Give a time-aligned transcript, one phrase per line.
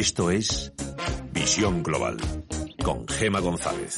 [0.00, 0.72] Esto es
[1.32, 2.18] Visión Global
[2.84, 3.96] con Gema González.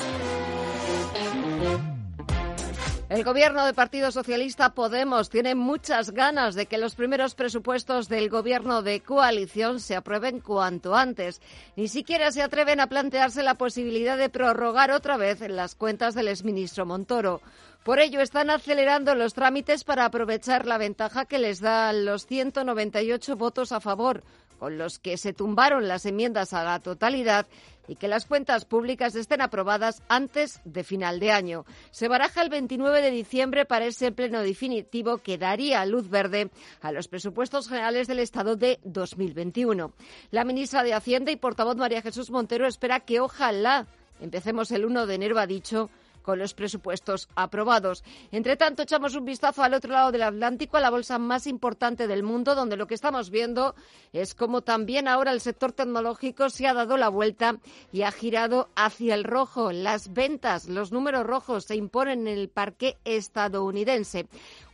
[3.09, 8.30] El gobierno del Partido Socialista Podemos tiene muchas ganas de que los primeros presupuestos del
[8.30, 11.43] gobierno de coalición se aprueben cuanto antes.
[11.77, 16.29] Ni siquiera se atreven a plantearse la posibilidad de prorrogar otra vez las cuentas del
[16.29, 17.43] exministro Montoro.
[17.85, 23.35] Por ello, están acelerando los trámites para aprovechar la ventaja que les da los 198
[23.37, 24.23] votos a favor,
[24.61, 27.49] con los que se tumbaron las enmiendas a la totalidad
[27.89, 31.65] y que las cuentas públicas estén aprobadas antes de final de año.
[31.91, 36.51] Se baraja el 29 de diciembre para ese pleno definitivo que daría luz verde
[36.83, 39.93] a los presupuestos generales del Estado de 2021.
[40.30, 43.89] La ministra de Hacienda y portavoz María Jesús Montero espera que ojalá
[44.21, 45.91] empecemos el 1 de enero, ha dicho,
[46.23, 48.04] con los presupuestos aprobados.
[48.30, 52.06] Entre tanto, echamos un vistazo al otro lado del Atlántico, a la bolsa más importante
[52.06, 53.74] del mundo, donde lo que estamos viendo
[54.12, 57.59] es como también ahora el sector tecnológico se ha dado la vuelta
[57.93, 59.73] y ha girado hacia el rojo.
[59.73, 64.26] Las ventas, los números rojos se imponen en el parque estadounidense.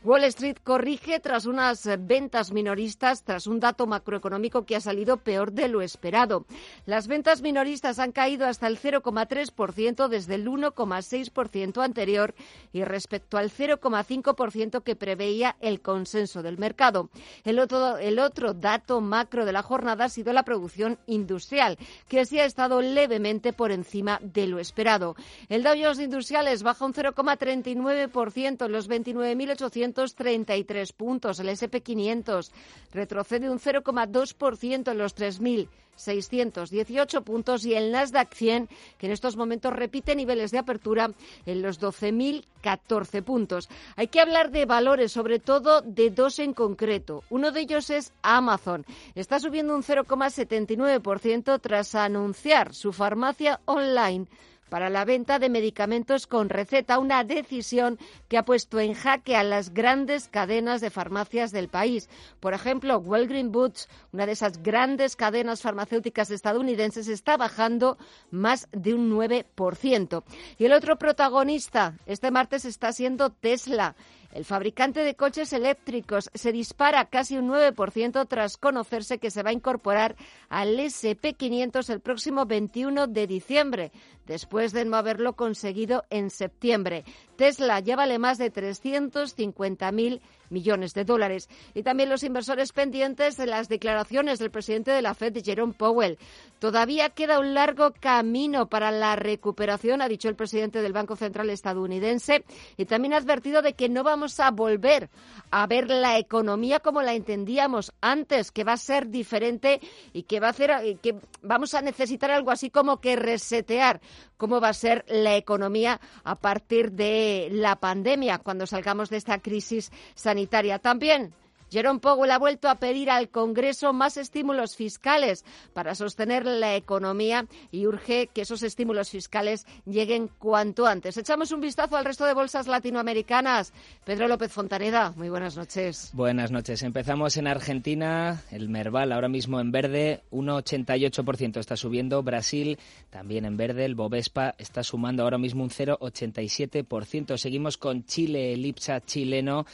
[0.08, 5.52] Wall Street corrige tras unas ventas minoristas, tras un dato macroeconómico que ha salido peor
[5.52, 6.46] de lo esperado.
[6.86, 12.34] Las ventas minoristas han caído hasta el 0,3% desde el 1,6% anterior
[12.72, 17.10] y respecto al 0,5% que preveía el consenso del mercado.
[17.44, 21.76] El otro, el otro dato macro de la jornada ha sido la producción industrial,
[22.08, 25.16] que sí ha estado levemente por encima de lo esperado.
[25.50, 31.40] El Dow Jones Industriales baja un 0,39% en los 29.800 233 puntos.
[31.40, 32.52] El SP500
[32.92, 39.72] retrocede un 0,2% en los 3.618 puntos y el Nasdaq 100, que en estos momentos
[39.72, 41.10] repite niveles de apertura
[41.46, 43.68] en los 12.014 puntos.
[43.96, 47.24] Hay que hablar de valores, sobre todo de dos en concreto.
[47.28, 48.86] Uno de ellos es Amazon.
[49.16, 54.28] Está subiendo un 0,79% tras anunciar su farmacia online
[54.68, 57.98] para la venta de medicamentos con receta, una decisión
[58.28, 62.08] que ha puesto en jaque a las grandes cadenas de farmacias del país.
[62.40, 67.98] Por ejemplo, Walgreen Boots, una de esas grandes cadenas farmacéuticas estadounidenses, está bajando
[68.30, 70.22] más de un 9%.
[70.58, 73.94] Y el otro protagonista este martes está siendo Tesla.
[74.32, 79.50] El fabricante de coches eléctricos se dispara casi un 9% tras conocerse que se va
[79.50, 80.16] a incorporar
[80.50, 83.90] al SP500 el próximo 21 de diciembre,
[84.26, 87.04] después de no haberlo conseguido en septiembre.
[87.36, 91.48] Tesla ya vale más de 350.000 millones de dólares.
[91.74, 96.18] Y también los inversores pendientes de las declaraciones del presidente de la Fed, Jerome Powell.
[96.58, 101.50] Todavía queda un largo camino para la recuperación, ha dicho el presidente del Banco Central
[101.50, 102.44] estadounidense,
[102.76, 105.08] y también ha advertido de que no vamos a volver
[105.50, 109.80] a ver la economía como la entendíamos antes, que va a ser diferente
[110.12, 114.00] y que va a hacer que vamos a necesitar algo así como que resetear
[114.36, 119.38] cómo va a ser la economía a partir de la pandemia cuando salgamos de esta
[119.40, 120.37] crisis sanitaria.
[120.46, 121.32] También
[121.70, 125.44] Jerome Powell ha vuelto a pedir al Congreso más estímulos fiscales
[125.74, 131.16] para sostener la economía y urge que esos estímulos fiscales lleguen cuanto antes.
[131.16, 133.72] Echamos un vistazo al resto de bolsas latinoamericanas.
[134.04, 136.10] Pedro López Fontaneda, muy buenas noches.
[136.14, 136.82] Buenas noches.
[136.82, 142.22] Empezamos en Argentina, el Merval ahora mismo en verde, 1,88% está subiendo.
[142.22, 142.78] Brasil
[143.10, 147.36] también en verde, el Bovespa está sumando ahora mismo un 0,87%.
[147.36, 149.66] Seguimos con Chile, el IPSA chileno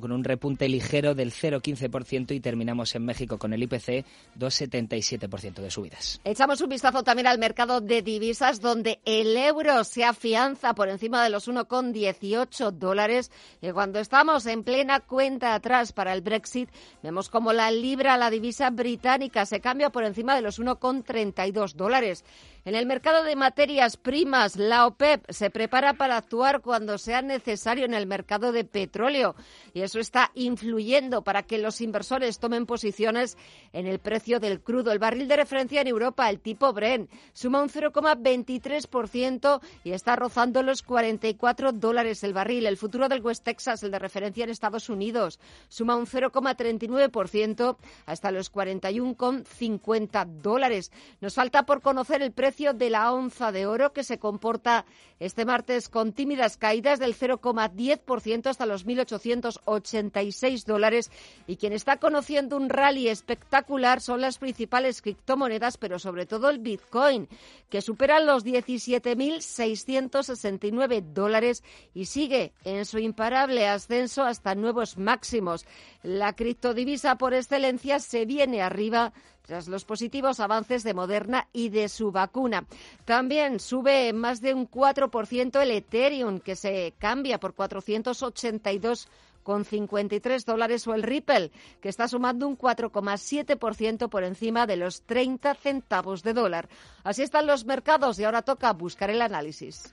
[0.00, 4.04] con un repunte ligero del 0,15% y terminamos en México con el IPC
[4.38, 6.20] 2,77% de subidas.
[6.24, 11.22] Echamos un vistazo también al mercado de divisas donde el euro se afianza por encima
[11.22, 16.70] de los 1,18 dólares y cuando estamos en plena cuenta atrás para el Brexit
[17.02, 22.24] vemos como la libra, la divisa británica, se cambia por encima de los 1,32 dólares.
[22.64, 27.84] En el mercado de materias primas, la OPEP se prepara para actuar cuando sea necesario
[27.84, 29.34] en el mercado de petróleo
[29.74, 33.36] y eso está influyendo para que los inversores tomen posiciones
[33.72, 34.92] en el precio del crudo.
[34.92, 40.62] El barril de referencia en Europa, el tipo Brent, suma un 0,23% y está rozando
[40.62, 42.66] los 44 dólares el barril.
[42.66, 47.76] El futuro del West Texas, el de referencia en Estados Unidos, suma un 0,39%
[48.06, 50.92] hasta los 41,50 dólares.
[51.20, 54.84] Nos falta por conocer el precio de la onza de oro que se comporta
[55.18, 61.10] este martes con tímidas caídas del 0,10% hasta los 1.886 dólares
[61.46, 66.58] y quien está conociendo un rally espectacular son las principales criptomonedas, pero sobre todo el
[66.58, 67.26] Bitcoin,
[67.70, 71.64] que supera los 17.669 dólares
[71.94, 75.64] y sigue en su imparable ascenso hasta nuevos máximos.
[76.02, 81.88] La criptodivisa por excelencia se viene arriba tras los positivos avances de Moderna y de
[81.88, 82.66] su vacuna.
[83.04, 89.08] También sube más de un 4% el Ethereum, que se cambia por 482
[89.42, 91.50] con 53 dólares o el Ripple,
[91.80, 96.68] que está sumando un 4,7% por encima de los 30 centavos de dólar.
[97.02, 99.92] Así están los mercados y ahora toca buscar el análisis.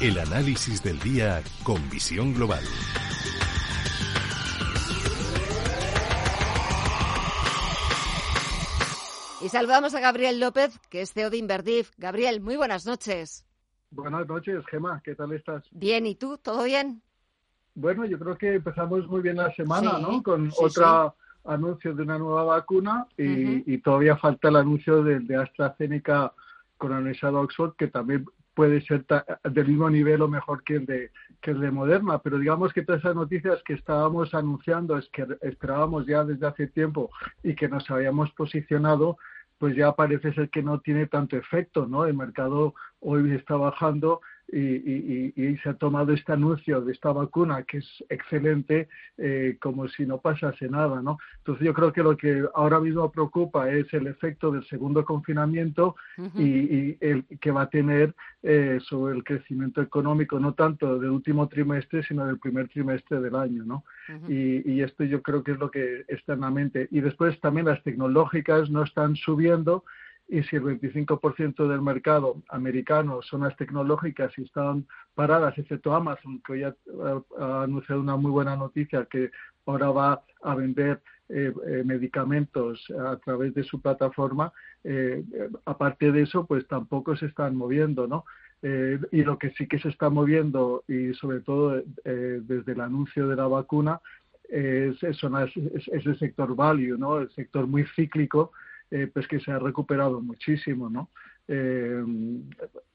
[0.00, 2.62] El análisis del día con visión global.
[9.40, 11.92] Y saludamos a Gabriel López, que es CEO de Inverdif.
[11.96, 13.46] Gabriel, muy buenas noches.
[13.90, 15.00] Buenas noches, Gema.
[15.04, 15.64] ¿Qué tal estás?
[15.70, 16.38] Bien, ¿y tú?
[16.38, 17.02] ¿Todo bien?
[17.74, 20.22] Bueno, yo creo que empezamos muy bien la semana, ¿no?
[20.24, 21.14] Con otro
[21.44, 26.32] anuncio de una nueva vacuna y, todavía falta el anuncio de, de AstraZeneca
[26.76, 28.24] con la Universidad de Oxford, que también
[28.58, 29.04] puede ser
[29.44, 32.82] del mismo nivel o mejor que el de que el de Moderna, pero digamos que
[32.82, 37.08] todas esas noticias que estábamos anunciando es que esperábamos ya desde hace tiempo
[37.44, 39.16] y que nos habíamos posicionado,
[39.58, 42.04] pues ya parece ser que no tiene tanto efecto, ¿no?
[42.04, 47.78] El mercado hoy está bajando y, se ha tomado este anuncio de esta vacuna que
[47.78, 51.18] es excelente eh, como si no pasase nada, ¿no?
[51.38, 55.96] Entonces yo creo que lo que ahora mismo preocupa es el efecto del segundo confinamiento
[56.34, 61.48] y, el que va a tener eh, sobre el crecimiento económico, no tanto del último
[61.48, 63.84] trimestre, sino del primer trimestre del año, ¿no?
[64.28, 66.88] y, esto yo creo que es lo que está en la mente.
[66.90, 69.84] Y después también las tecnológicas no están subiendo
[70.28, 76.42] y si el 25% del mercado americano son las tecnológicas y están paradas, excepto Amazon,
[76.46, 76.74] que hoy ha,
[77.62, 79.30] anunciado una muy buena noticia que
[79.64, 84.52] ahora va a vender eh, eh, medicamentos a través de su plataforma,
[84.84, 85.24] eh,
[85.64, 88.24] aparte de eso, pues tampoco se están moviendo, ¿no?
[88.60, 93.36] y lo que sí que se está moviendo, y sobre todo desde el anuncio de
[93.36, 94.00] la vacuna,
[94.48, 97.18] es, es, es, el sector value, ¿no?
[97.18, 98.50] El sector muy cíclico
[98.90, 101.10] eh, pues que se ha recuperado muchísimo, ¿no?
[101.48, 102.04] eh,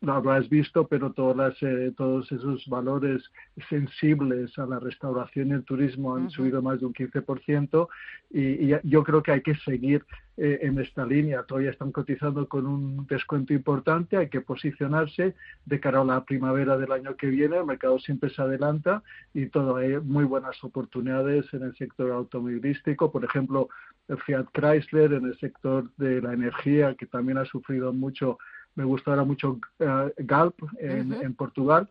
[0.02, 3.24] lo habrás visto, pero todas eh, todos esos valores
[3.68, 7.88] sensibles a la restauración y el turismo han subido más de un 15%
[8.30, 10.06] y, y, yo creo que hay que seguir
[10.36, 11.44] eh, en esta línea.
[11.44, 15.36] Todavía están cotizando con un descuento importante, hay que posicionarse
[15.66, 17.58] de cara a la primavera del año que viene.
[17.58, 19.04] El mercado siempre se adelanta
[19.34, 23.70] y todo hay muy buenas oportunidades en el sector automovilístico, por ejemplo,
[24.08, 28.40] el Fiat Chrysler, en el sector de la energía, que también ha sufrido mucho
[28.76, 31.90] me gusta ahora mucho eh, Galp en, Portugal.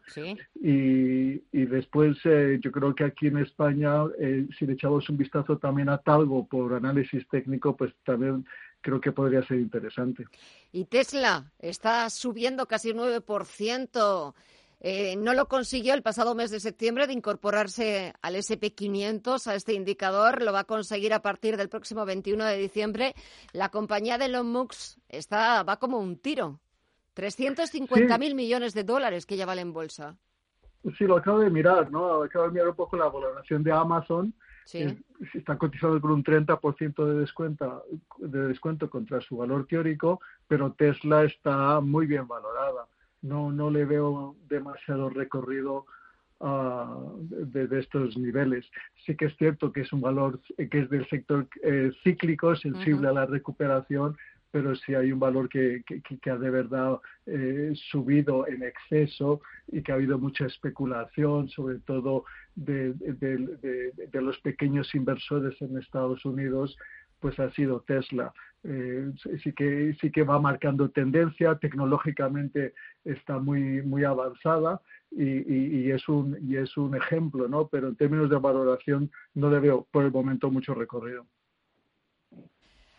[0.60, 5.16] Y, y, después eh, yo creo que aquí en España, eh, si le echamos un
[5.16, 8.44] vistazo también a Talgo por análisis técnico, pues también
[8.80, 10.24] creo que podría ser interesante.
[10.72, 14.34] Y Tesla está subiendo casi un 9%.
[15.18, 20.42] no lo consiguió el pasado mes de septiembre de incorporarse al SP500, a este indicador.
[20.42, 23.14] Lo va a conseguir a partir del próximo 21 de diciembre.
[23.52, 26.61] La compañía de Elon Musk está, va como un tiro.
[27.14, 30.16] 350 mil millones de dólares que ya vale en bolsa.
[30.98, 32.22] Sí, lo acabo de mirar, ¿no?
[32.22, 34.34] Acabo de mirar un poco la valoración de Amazon.
[34.64, 34.96] Sí.
[35.34, 37.84] está cotizando con un 30% de descuento,
[38.18, 42.86] de descuento contra su valor teórico, pero Tesla está muy bien valorada.
[43.22, 45.86] No, no le veo demasiado recorrido
[46.40, 48.64] uh, de, estos niveles.
[49.04, 53.08] Sí que es cierto que es un valor que es del sector eh, cíclico, sensible
[53.08, 54.16] a la recuperación,
[54.52, 59.82] pero si hay un valor que, que, ha de verdad eh, subido en exceso y
[59.82, 62.94] que ha habido mucha especulación, sobre todo de,
[64.12, 66.76] los pequeños inversores en Estados Unidos,
[67.18, 68.32] pues ha sido Tesla.
[68.62, 69.10] Eh,
[69.42, 76.06] sí, que, sí que va marcando tendencia, tecnológicamente está muy, muy avanzada y, y, es
[76.08, 77.68] un, y es un ejemplo, ¿no?
[77.68, 81.26] pero en términos de valoración no le veo por el momento mucho recorrido.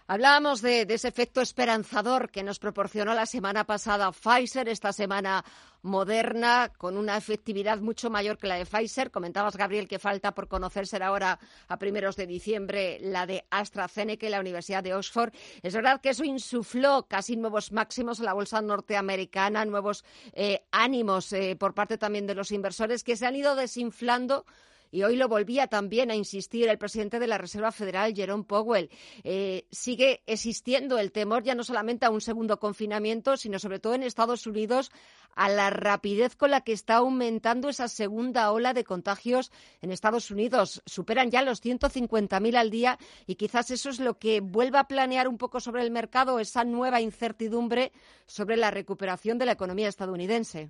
[0.06, 5.46] Hablábamos de, ese efecto esperanzador que nos proporcionó la semana pasada Pfizer, esta semana
[5.82, 9.12] Moderna, con una efectividad mucho mayor que la de Pfizer.
[9.12, 14.30] Comentabas, Gabriel, que falta por conocerse ahora a primeros de diciembre la de AstraZeneca y
[14.30, 15.34] la Universidad de Oxford.
[15.62, 21.32] Es verdad que eso insufló casi nuevos máximos en la bolsa norteamericana, nuevos eh, ánimos
[21.32, 24.46] eh, por parte también de los inversores que se han ido desinflando
[24.94, 28.92] y hoy lo volvía también a insistir el presidente de la Reserva Federal, Jerome Powell.
[29.24, 33.96] Eh, sigue existiendo el temor ya no solamente a un segundo confinamiento, sino sobre todo
[33.96, 34.92] en Estados Unidos
[35.36, 40.30] a la rapidez con la que está aumentando esa segunda ola de contagios en Estados
[40.30, 40.84] Unidos.
[40.86, 45.28] Superan ya los 150.000 al día y quizás eso es lo que vuelva a planear
[45.28, 47.94] un poco sobre el mercado esa nueva incertidumbre
[48.28, 50.70] sobre la recuperación de la economía estadounidense.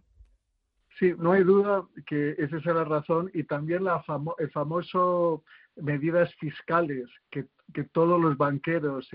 [0.99, 4.03] Sí, no hay duda que esa es la razón y también la
[4.37, 5.43] el famoso
[5.75, 7.45] medidas fiscales que,
[7.91, 9.09] todos los banqueros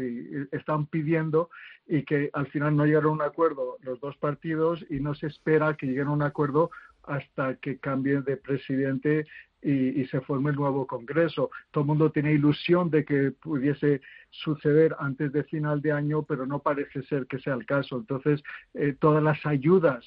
[0.50, 1.48] están pidiendo
[1.86, 5.28] y que al final no llegaron a un acuerdo los dos partidos y no se
[5.28, 6.70] espera que lleguen a un acuerdo
[7.04, 9.26] hasta que cambien de presidente
[9.62, 11.50] y, se forme el nuevo Congreso.
[11.70, 16.46] Todo el mundo tiene ilusión de que pudiese suceder antes de final de año, pero
[16.46, 17.96] no parece ser que sea el caso.
[17.96, 18.42] Entonces,
[18.74, 20.04] eh, todas las ayudas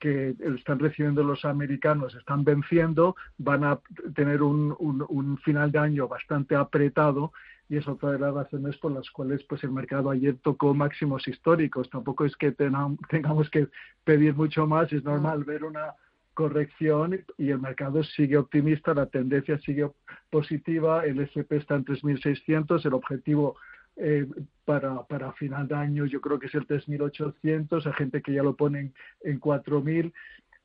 [0.00, 3.78] que están recibiendo los americanos están venciendo, van a
[4.14, 7.32] tener un, un, final de año bastante apretado
[7.68, 11.28] y es otra de las razones por las cuales pues el mercado ayer tocó máximos
[11.28, 11.88] históricos.
[11.90, 13.68] Tampoco es que tengamos que
[14.02, 15.94] pedir mucho más, es normal ver una
[16.34, 19.90] corrección y el mercado sigue optimista, la tendencia sigue
[20.30, 23.56] positiva, el SP está en 3.600, el objetivo
[23.96, 24.26] eh,
[24.64, 28.42] para, para final de año yo creo que es el 3.800, hay gente que ya
[28.42, 28.92] lo pone
[29.22, 30.12] en 4.000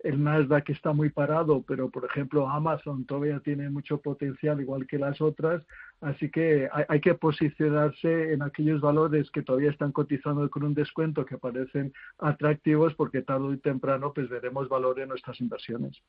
[0.06, 5.00] el Nasdaq está muy parado, pero por ejemplo Amazon todavía tiene mucho potencial, igual que
[5.00, 5.64] las otras,
[6.00, 11.26] así que hay, que posicionarse en aquellos valores que todavía están cotizando con un descuento
[11.26, 16.00] que parecen atractivos, porque tarde y temprano pues veremos valor en nuestras inversiones.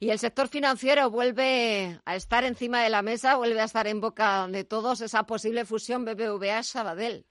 [0.00, 4.00] Y el sector financiero vuelve a estar encima de la mesa, vuelve a estar en
[4.00, 7.24] boca de todos esa posible fusión BBVA-Sabadell.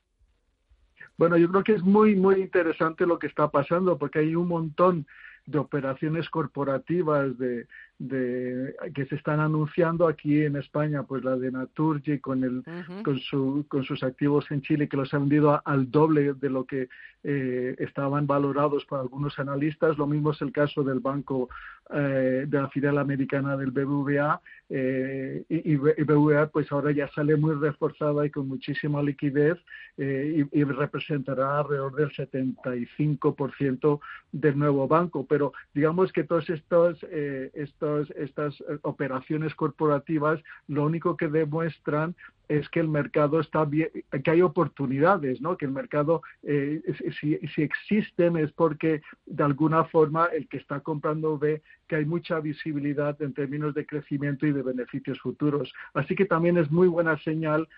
[1.17, 4.48] Bueno, yo creo que es muy, muy interesante lo que está pasando, porque hay un
[4.48, 5.05] montón
[5.45, 7.67] de operaciones corporativas de,
[8.01, 12.63] de, que se están anunciando aquí en España, pues la de Naturgy con, el,
[13.03, 16.65] con, su, con sus activos en Chile, que los ha vendido al doble de lo
[16.65, 16.89] que
[17.24, 20.00] eh, estaban valorados por algunos analistas.
[20.00, 21.50] Lo mismo es el caso del banco
[21.93, 24.41] eh, de la filial americana del BBVA.
[24.70, 29.60] Eh, y, BBVA pues ahora ya sale muy reforzada y con muchísima liquidez
[29.98, 34.00] y, y, representará alrededor del 75%
[34.31, 35.27] del nuevo banco.
[35.27, 42.15] Pero digamos que todos estos, estos estas eh, operaciones corporativas lo único que demuestran
[42.48, 43.89] es que el mercado está bien,
[44.24, 45.55] que hay oportunidades, ¿no?
[45.55, 46.81] Que el mercado, eh,
[47.19, 52.05] si, si, existen es porque de alguna forma el que está comprando ve que hay
[52.05, 55.74] mucha visibilidad en términos de crecimiento y de beneficios futuros.
[55.93, 57.69] Así que también es muy buena señal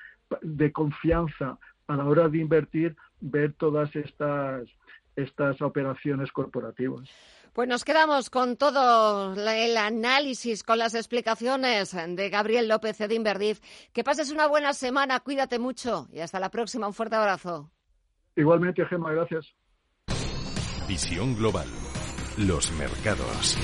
[0.42, 4.68] de confianza a la hora de invertir ver todas estas
[5.16, 7.10] estas operaciones corporativas.
[7.54, 13.60] Pues nos quedamos con todo el análisis, con las explicaciones de Gabriel López de Inverdif.
[13.94, 16.88] Que pases una buena semana, cuídate mucho y hasta la próxima.
[16.88, 17.70] Un fuerte abrazo.
[18.36, 19.46] Igualmente, Gemma, gracias.
[20.88, 21.68] Visión global.
[22.40, 23.56] Los mercados.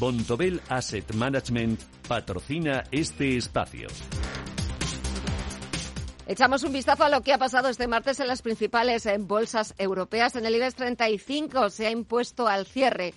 [0.00, 3.86] Bontobel Asset Management patrocina este espacio.
[6.26, 10.34] Echamos un vistazo a lo que ha pasado este martes en las principales bolsas europeas.
[10.34, 13.14] En el IBEX 35 se ha impuesto al cierre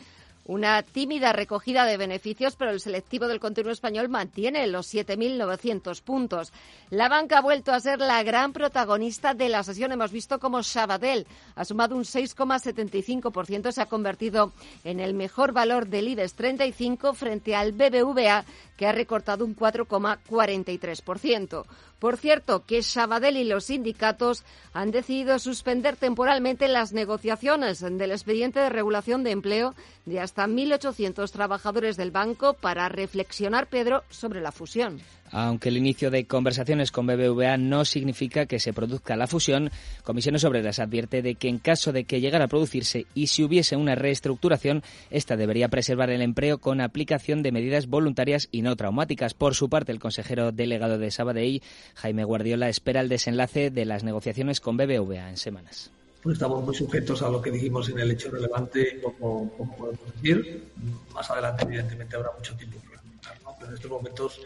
[0.50, 6.52] una tímida recogida de beneficios, pero el selectivo del continuo español mantiene los 7.900 puntos.
[6.90, 9.92] La banca ha vuelto a ser la gran protagonista de la sesión.
[9.92, 14.52] Hemos visto como Sabadell ha sumado un 6,75%, se ha convertido
[14.84, 18.44] en el mejor valor del IBEX 35 frente al BBVA,
[18.76, 21.68] que ha recortado un 4,43%.
[22.00, 28.62] Por cierto, que Sabadell y los sindicatos han decidido suspender temporalmente las negociaciones del expediente
[28.62, 29.76] de regulación de empleo
[30.06, 35.00] de hasta 1.800 trabajadores del banco para reflexionar, Pedro, sobre la fusión.
[35.32, 39.72] Aunque el inicio de conversaciones con BBVA no significa que se produzca la fusión,
[40.04, 43.76] Comisiones Obreras advierte de que en caso de que llegara a producirse y si hubiese
[43.76, 44.82] una reestructuración,
[45.12, 49.34] esta debería preservar el empleo con aplicación de medidas voluntarias y no traumáticas.
[49.34, 51.62] Por su parte, el consejero delegado de Sabadell,
[51.96, 55.92] Jaime Guardiola, espera el desenlace de las negociaciones con BBVA en semanas.
[56.22, 60.66] Pues estamos muy sujetos a lo que dijimos en el hecho relevante, como, podemos decir.
[61.14, 63.56] Más adelante, evidentemente, habrá mucho tiempo para comentar, ¿no?
[63.58, 64.42] Pero en estos momentos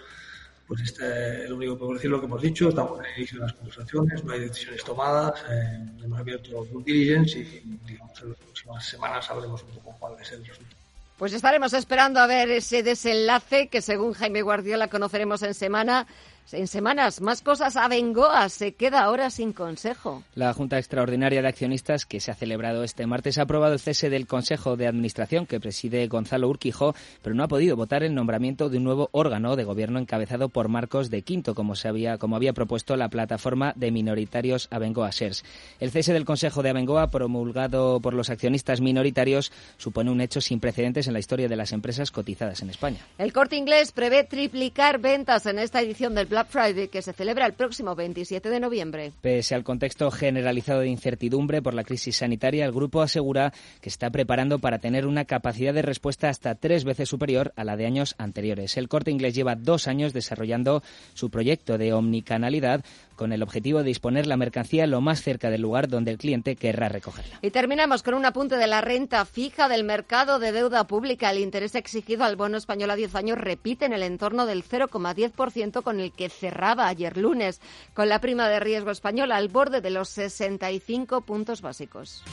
[0.68, 3.40] pues este, lo único que puedo decir lo que hemos dicho, estamos en el inicio
[3.40, 8.30] de las conversaciones, no hay decisiones tomadas, eh, hemos abierto due diligence y digamos, en
[8.30, 10.76] las próximas semanas sabremos un poco cuál es el resultado.
[11.18, 16.08] Pues estaremos esperando a ver ese desenlace que según Jaime Guardiola conoceremos en semana
[16.52, 17.76] en semanas, más cosas.
[17.78, 20.24] a Bengoa se queda ahora sin consejo.
[20.36, 24.10] La Junta Extraordinaria de Accionistas, que se ha celebrado este martes, ha aprobado el cese
[24.10, 28.70] del Consejo de Administración que preside Gonzalo Urquijo, pero no ha podido votar el nombramiento
[28.70, 32.36] de un nuevo órgano de gobierno encabezado por Marcos de Quinto, como, se había, como
[32.36, 35.46] había propuesto la plataforma de minoritarios Abengoa Shares.
[35.80, 40.60] El cese del Consejo de Abengoa, promulgado por los accionistas minoritarios, supone un hecho sin
[40.60, 43.00] precedentes en la historia de las empresas cotizadas en España.
[43.18, 47.46] El corte inglés prevé triplicar ventas en esta edición del Black Friday, que se celebra
[47.46, 49.12] el próximo 27 de noviembre.
[49.22, 54.10] Pese al contexto generalizado de incertidumbre por la crisis sanitaria, el grupo asegura que está
[54.10, 58.16] preparando para tener una capacidad de respuesta hasta tres veces superior a la de años
[58.18, 58.78] anteriores.
[58.78, 60.82] El corte inglés lleva dos años desarrollando
[61.14, 62.84] su proyecto de omnicanalidad
[63.16, 66.56] con el objetivo de disponer la mercancía lo más cerca del lugar donde el cliente
[66.56, 67.40] querrá recogerla.
[67.42, 71.32] Y terminamos con un apunte de la renta fija del mercado de deuda pública.
[71.32, 75.82] El interés exigido al bono español a 10 años repite en el entorno del 0,10%
[75.84, 77.62] con el que cerraba ayer lunes,
[77.94, 82.24] con la prima de riesgo española al borde de los 65 puntos básicos.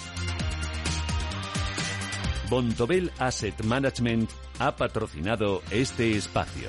[2.51, 6.69] Bontobel Asset Management ha patrocinado este espacio.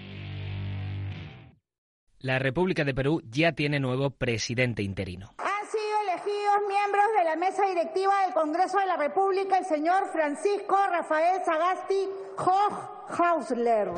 [2.21, 5.33] La República de Perú ya tiene nuevo presidente interino.
[5.39, 10.07] Han sido elegidos miembros de la mesa directiva del Congreso de la República el señor
[10.11, 12.07] Francisco Rafael Sagasti
[12.37, 13.89] Hochhausler.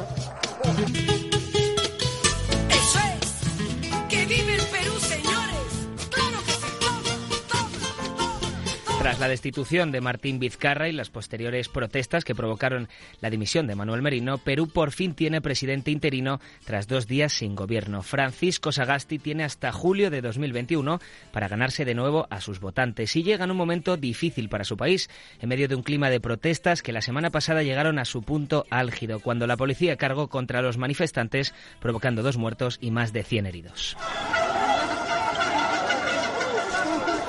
[9.03, 12.87] Tras la destitución de Martín Vizcarra y las posteriores protestas que provocaron
[13.19, 17.53] la dimisión de Manuel Merino, Perú por fin tiene presidente interino tras dos días sin
[17.53, 18.01] gobierno.
[18.01, 21.01] Francisco Sagasti tiene hasta julio de 2021
[21.33, 24.77] para ganarse de nuevo a sus votantes y llega en un momento difícil para su
[24.77, 25.09] país,
[25.41, 28.65] en medio de un clima de protestas que la semana pasada llegaron a su punto
[28.69, 33.47] álgido, cuando la policía cargó contra los manifestantes, provocando dos muertos y más de 100
[33.47, 33.97] heridos.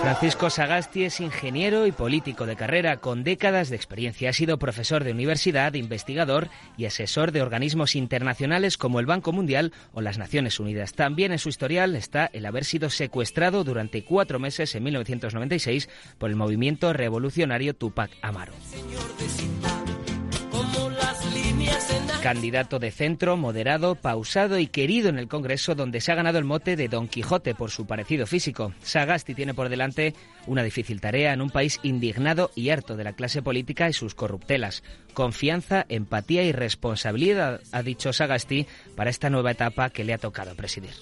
[0.04, 4.28] Francisco Sagasti es ingeniero y político de carrera con décadas de experiencia.
[4.28, 9.72] Ha sido profesor de universidad, investigador y asesor de organismos internacionales como el Banco Mundial
[9.94, 10.92] o las Naciones Unidas.
[10.92, 15.88] También en su historial está el haber sido secuestrado durante cuatro meses en 1996
[16.18, 18.52] por el movimiento revolucionario Tupac Amaro.
[22.22, 26.44] Candidato de centro, moderado, pausado y querido en el Congreso, donde se ha ganado el
[26.44, 28.72] mote de Don Quijote por su parecido físico.
[28.82, 30.14] Sagasti tiene por delante
[30.46, 34.14] una difícil tarea en un país indignado y harto de la clase política y sus
[34.14, 34.82] corruptelas.
[35.12, 38.66] Confianza, empatía y responsabilidad, ha dicho Sagasti,
[38.96, 40.94] para esta nueva etapa que le ha tocado presidir.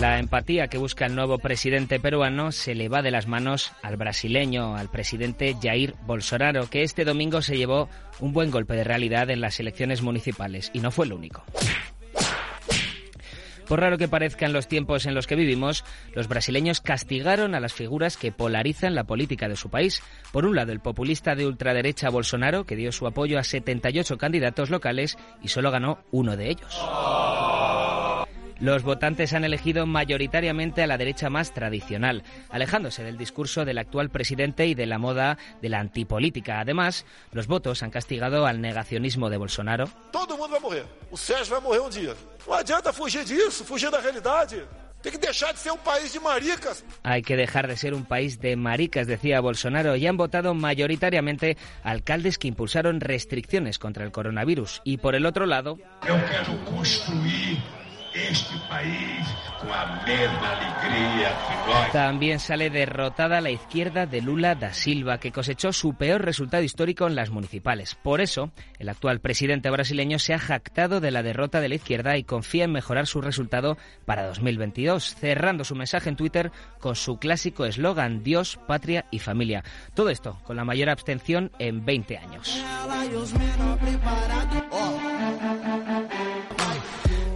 [0.00, 3.96] La empatía que busca el nuevo presidente peruano se le va de las manos al
[3.96, 7.88] brasileño, al presidente Jair Bolsonaro, que este domingo se llevó
[8.20, 11.44] un buen golpe de realidad en las elecciones municipales y no fue el único.
[13.68, 17.72] Por raro que parezcan los tiempos en los que vivimos, los brasileños castigaron a las
[17.72, 20.02] figuras que polarizan la política de su país.
[20.30, 24.68] Por un lado, el populista de ultraderecha Bolsonaro, que dio su apoyo a 78 candidatos
[24.68, 27.61] locales y solo ganó uno de ellos.
[28.62, 34.08] Los votantes han elegido mayoritariamente a la derecha más tradicional, alejándose del discurso del actual
[34.08, 36.60] presidente y de la moda de la antipolítica.
[36.60, 39.88] Además, los votos han castigado al negacionismo de Bolsonaro.
[40.12, 40.86] Todo mundo vai morrer.
[41.10, 42.14] O Sérgio vai morrer um dia.
[42.46, 44.62] Não adianta fugir disso, fugir da realidade.
[45.02, 46.84] Tem que dejar de ser un país de maricas.
[47.02, 51.56] Hay que dejar de ser un país de maricas, decía Bolsonaro, y han votado mayoritariamente
[51.82, 54.82] alcaldes que impulsaron restricciones contra el coronavirus.
[54.84, 55.78] Y por el otro lado...
[56.06, 57.81] Yo quiero construir
[58.14, 59.26] este país
[59.58, 65.32] con la misma alegría que También sale derrotada la izquierda de Lula da Silva, que
[65.32, 67.94] cosechó su peor resultado histórico en las municipales.
[67.94, 72.16] Por eso, el actual presidente brasileño se ha jactado de la derrota de la izquierda
[72.16, 77.18] y confía en mejorar su resultado para 2022, cerrando su mensaje en Twitter con su
[77.18, 79.64] clásico eslogan Dios, patria y familia.
[79.94, 82.62] Todo esto con la mayor abstención en 20 años.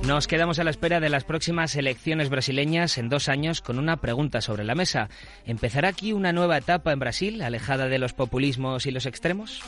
[0.06, 3.96] Nos quedamos a la espera de las próximas elecciones brasileñas en dos años con una
[3.96, 5.08] pregunta sobre la mesa.
[5.44, 9.62] ¿Empezará aquí una nueva etapa en Brasil, alejada de los populismos y los extremos?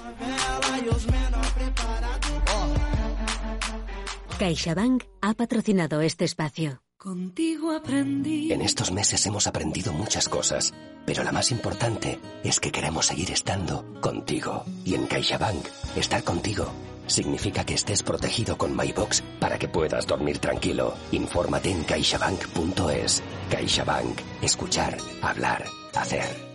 [4.38, 6.82] CaixaBank ha patrocinado este espacio.
[6.96, 8.52] Contigo aprendí.
[8.52, 10.72] En estos meses hemos aprendido muchas cosas,
[11.04, 14.64] pero la más importante es que queremos seguir estando contigo.
[14.84, 16.72] Y en CaixaBank, estar contigo
[17.08, 20.94] significa que estés protegido con MyBox para que puedas dormir tranquilo.
[21.12, 23.22] Infórmate en caixabank.es.
[23.50, 24.20] CaixaBank.
[24.42, 26.48] Escuchar, hablar, hacer.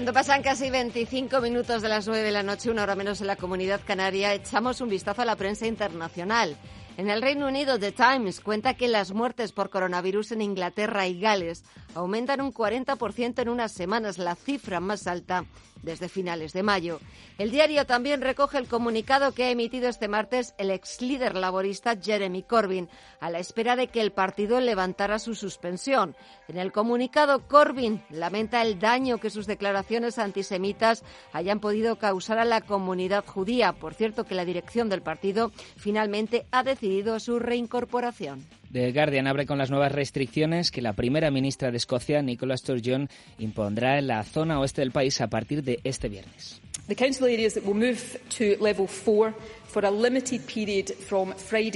[0.00, 3.26] Cuando pasan casi 25 minutos de las 9 de la noche, una hora menos en
[3.26, 6.56] la comunidad canaria, echamos un vistazo a la prensa internacional.
[7.00, 11.18] En el Reino Unido, The Times cuenta que las muertes por coronavirus en Inglaterra y
[11.18, 15.46] Gales aumentan un 40% en unas semanas, la cifra más alta
[15.82, 17.00] desde finales de mayo.
[17.38, 21.96] El diario también recoge el comunicado que ha emitido este martes el ex líder laborista
[22.00, 22.88] Jeremy Corbyn,
[23.20, 26.14] a la espera de que el partido levantara su suspensión.
[26.48, 32.44] En el comunicado, Corbyn lamenta el daño que sus declaraciones antisemitas hayan podido causar a
[32.44, 33.72] la comunidad judía.
[33.72, 38.59] Por cierto, que la dirección del partido finalmente ha decidido su reincorporación.
[38.72, 43.08] The Guardian abre con las nuevas restricciones que la primera ministra de Escocia, Nicola Sturgeon,
[43.38, 46.60] impondrá en la zona oeste del país a partir de este viernes.
[46.86, 47.98] The council areas that will move
[48.38, 49.34] to level 4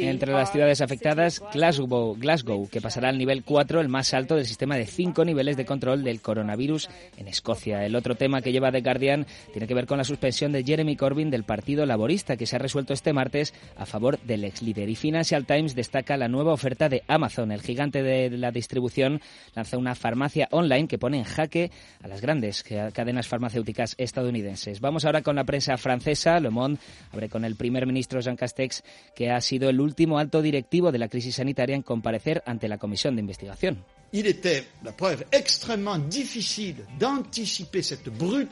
[0.09, 4.47] entre las ciudades afectadas, Glasgow, Glasgow, que pasará al nivel 4, el más alto del
[4.47, 7.85] sistema de cinco niveles de control del coronavirus en Escocia.
[7.85, 10.97] El otro tema que lleva The Guardian tiene que ver con la suspensión de Jeremy
[10.97, 14.89] Corbyn del Partido Laborista, que se ha resuelto este martes a favor del ex líder.
[14.89, 17.53] Y Financial Times destaca la nueva oferta de Amazon.
[17.53, 19.21] El gigante de la distribución
[19.55, 21.71] lanza una farmacia online que pone en jaque
[22.03, 24.81] a las grandes cadenas farmacéuticas estadounidenses.
[24.81, 26.41] Vamos ahora con la prensa francesa.
[26.41, 26.81] Le Monde
[27.13, 28.83] abre con el primer ministro Jean Castex,
[29.15, 32.79] que ha sido el último alto directivo de la crisis sanitaria en comparecer ante la
[32.79, 33.85] comisión de investigación.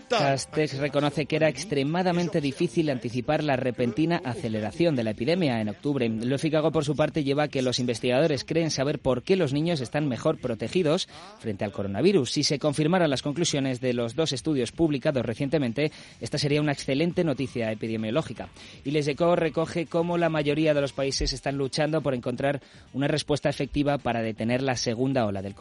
[0.09, 6.09] Castex reconoce que era extremadamente difícil anticipar la repentina aceleración de la epidemia en octubre.
[6.09, 9.53] Lo Figaro, por su parte, lleva a que los investigadores creen saber por qué los
[9.53, 12.33] niños están mejor protegidos frente al coronavirus.
[12.33, 17.23] Si se confirmaran las conclusiones de los dos estudios publicados recientemente, esta sería una excelente
[17.23, 18.49] noticia epidemiológica.
[18.85, 22.61] Y Les Eco recoge cómo la mayoría de los países están luchando por encontrar
[22.93, 25.52] una respuesta efectiva para detener la segunda ola del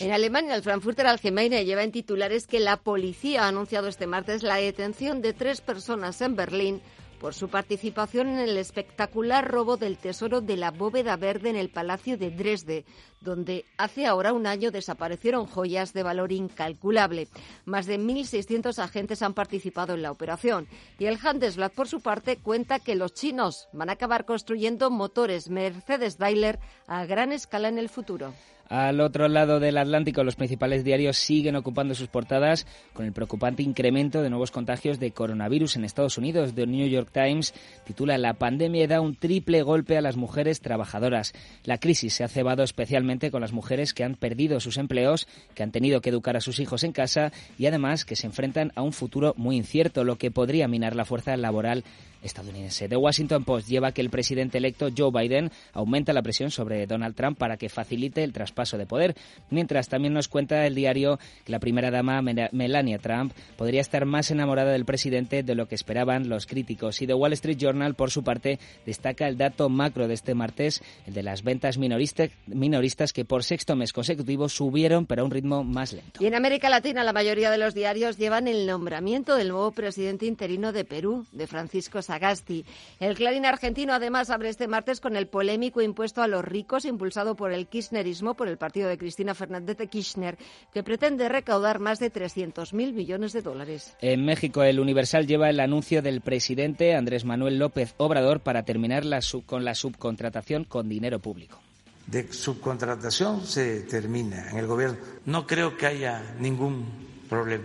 [0.00, 4.42] En Alemania, el Frankfurter Allgemeine lleva en titulares que la policía ha anunciado este martes
[4.42, 6.82] la detención de tres personas en Berlín
[7.20, 11.68] por su participación en el espectacular robo del tesoro de la bóveda verde en el
[11.68, 12.84] Palacio de Dresde,
[13.20, 17.28] donde hace ahora un año desaparecieron joyas de valor incalculable.
[17.64, 20.66] Más de 1.600 agentes han participado en la operación.
[20.98, 25.50] Y el Handelsblatt, por su parte, cuenta que los chinos van a acabar construyendo motores
[25.50, 28.32] Mercedes-Daimler a gran escala en el futuro.
[28.70, 33.64] Al otro lado del Atlántico, los principales diarios siguen ocupando sus portadas con el preocupante
[33.64, 36.54] incremento de nuevos contagios de coronavirus en Estados Unidos.
[36.54, 37.52] The New York Times
[37.84, 41.32] titula La pandemia da un triple golpe a las mujeres trabajadoras.
[41.64, 45.64] La crisis se ha cebado especialmente con las mujeres que han perdido sus empleos, que
[45.64, 48.82] han tenido que educar a sus hijos en casa y además que se enfrentan a
[48.82, 51.84] un futuro muy incierto, lo que podría minar la fuerza laboral
[52.22, 52.88] estadounidense.
[52.88, 57.14] The Washington Post lleva que el presidente electo Joe Biden aumenta la presión sobre Donald
[57.14, 59.16] Trump para que facilite el traspaso de poder,
[59.50, 64.30] mientras también nos cuenta el diario que la primera dama Melania Trump podría estar más
[64.30, 67.00] enamorada del presidente de lo que esperaban los críticos.
[67.02, 70.82] Y The Wall Street Journal, por su parte, destaca el dato macro de este martes,
[71.06, 75.64] el de las ventas minoristas que por sexto mes consecutivo subieron, pero a un ritmo
[75.64, 76.22] más lento.
[76.22, 80.26] Y en América Latina, la mayoría de los diarios llevan el nombramiento del nuevo presidente
[80.26, 82.64] interino de Perú, de Francisco Sagasti.
[82.98, 87.36] El Clarín argentino además abre este martes con el polémico impuesto a los ricos impulsado
[87.36, 90.36] por el kirchnerismo, por el partido de Cristina Fernández de Kirchner,
[90.74, 93.96] que pretende recaudar más de 300.000 millones de dólares.
[94.00, 99.04] En México, el Universal lleva el anuncio del presidente Andrés Manuel López Obrador para terminar
[99.46, 101.60] con la subcontratación con dinero público
[102.06, 104.98] de subcontratación se termina en el gobierno.
[105.26, 106.84] No creo que haya ningún
[107.28, 107.64] problema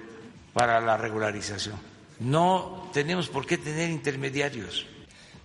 [0.53, 1.94] para la regularización.
[2.19, 4.85] No tenemos por qué tener intermediarios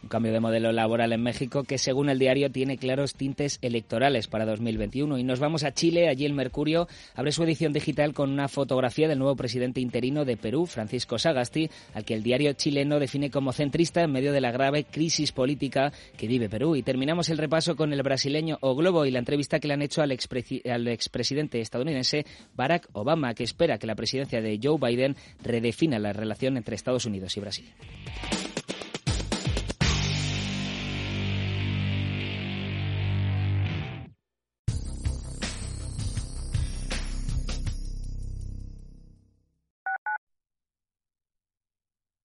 [0.03, 4.29] un cambio de modelo laboral en México que, según el diario, tiene claros tintes electorales
[4.29, 5.19] para 2021.
[5.19, 6.09] Y nos vamos a Chile.
[6.09, 10.37] Allí el Mercurio abre su edición digital con una fotografía del nuevo presidente interino de
[10.37, 14.53] Perú, Francisco Sagasti, al que el diario chileno define como centrista en medio de la
[14.53, 16.77] grave crisis política que vive Perú.
[16.77, 19.83] Y terminamos el repaso con el brasileño O Globo y la entrevista que le han
[19.83, 22.25] hecho al, al expresidente estadounidense
[22.57, 27.05] Barack Obama, que espera que la presidencia de Joe Biden redefina la relación entre Estados
[27.05, 27.73] Unidos y Brasil.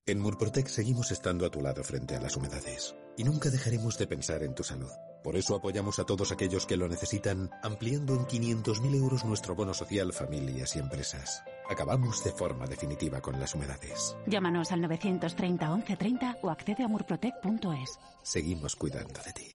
[0.07, 4.05] En Murprotec seguimos estando a tu lado frente a las humedades y nunca dejaremos de
[4.05, 4.91] pensar en tu salud.
[5.23, 9.73] Por eso apoyamos a todos aquellos que lo necesitan, ampliando en 500.000 euros nuestro bono
[9.73, 11.43] social familias y empresas.
[11.67, 14.15] Acabamos de forma definitiva con las humedades.
[14.27, 17.99] Llámanos al 930 1130 o accede a murprotec.es.
[18.21, 19.54] Seguimos cuidando de ti.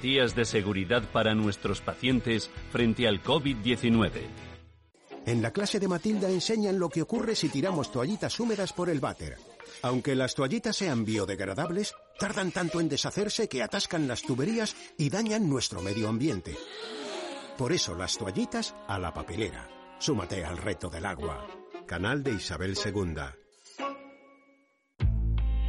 [0.00, 4.22] de seguridad para nuestros pacientes frente al COVID-19.
[5.26, 8.98] En la clase de Matilda enseñan lo que ocurre si tiramos toallitas húmedas por el
[8.98, 9.36] váter.
[9.82, 15.50] Aunque las toallitas sean biodegradables, tardan tanto en deshacerse que atascan las tuberías y dañan
[15.50, 16.56] nuestro medio ambiente.
[17.58, 19.68] Por eso las toallitas a la papelera.
[19.98, 21.46] Súmate al reto del agua.
[21.86, 23.40] Canal de Isabel II.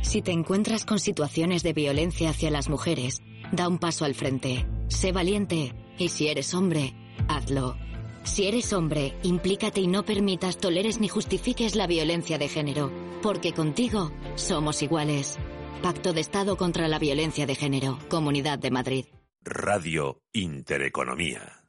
[0.01, 4.65] Si te encuentras con situaciones de violencia hacia las mujeres, Da un paso al frente.
[4.87, 5.73] Sé valiente.
[5.97, 6.93] Y si eres hombre,
[7.27, 7.77] hazlo.
[8.23, 12.91] Si eres hombre, implícate y no permitas, toleres ni justifiques la violencia de género.
[13.21, 15.37] Porque contigo somos iguales.
[15.81, 17.97] Pacto de Estado contra la Violencia de Género.
[18.09, 19.05] Comunidad de Madrid.
[19.43, 21.60] Radio Intereconomía.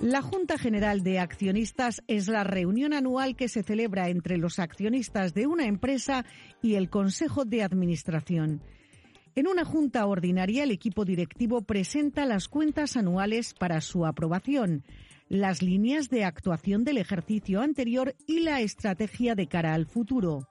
[0.00, 5.34] La Junta General de Accionistas es la reunión anual que se celebra entre los accionistas
[5.34, 6.24] de una empresa
[6.62, 8.62] y el Consejo de Administración.
[9.34, 14.84] En una junta ordinaria, el equipo directivo presenta las cuentas anuales para su aprobación,
[15.28, 20.48] las líneas de actuación del ejercicio anterior y la estrategia de cara al futuro.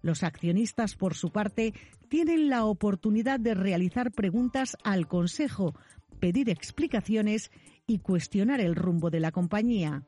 [0.00, 1.74] Los accionistas, por su parte,
[2.08, 5.74] tienen la oportunidad de realizar preguntas al Consejo,
[6.20, 7.50] pedir explicaciones
[7.88, 10.04] y cuestionar el rumbo de la compañía.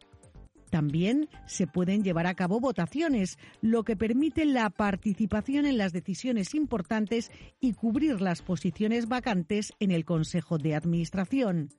[0.70, 6.54] También se pueden llevar a cabo votaciones, lo que permite la participación en las decisiones
[6.54, 11.70] importantes y cubrir las posiciones vacantes en el Consejo de Administración.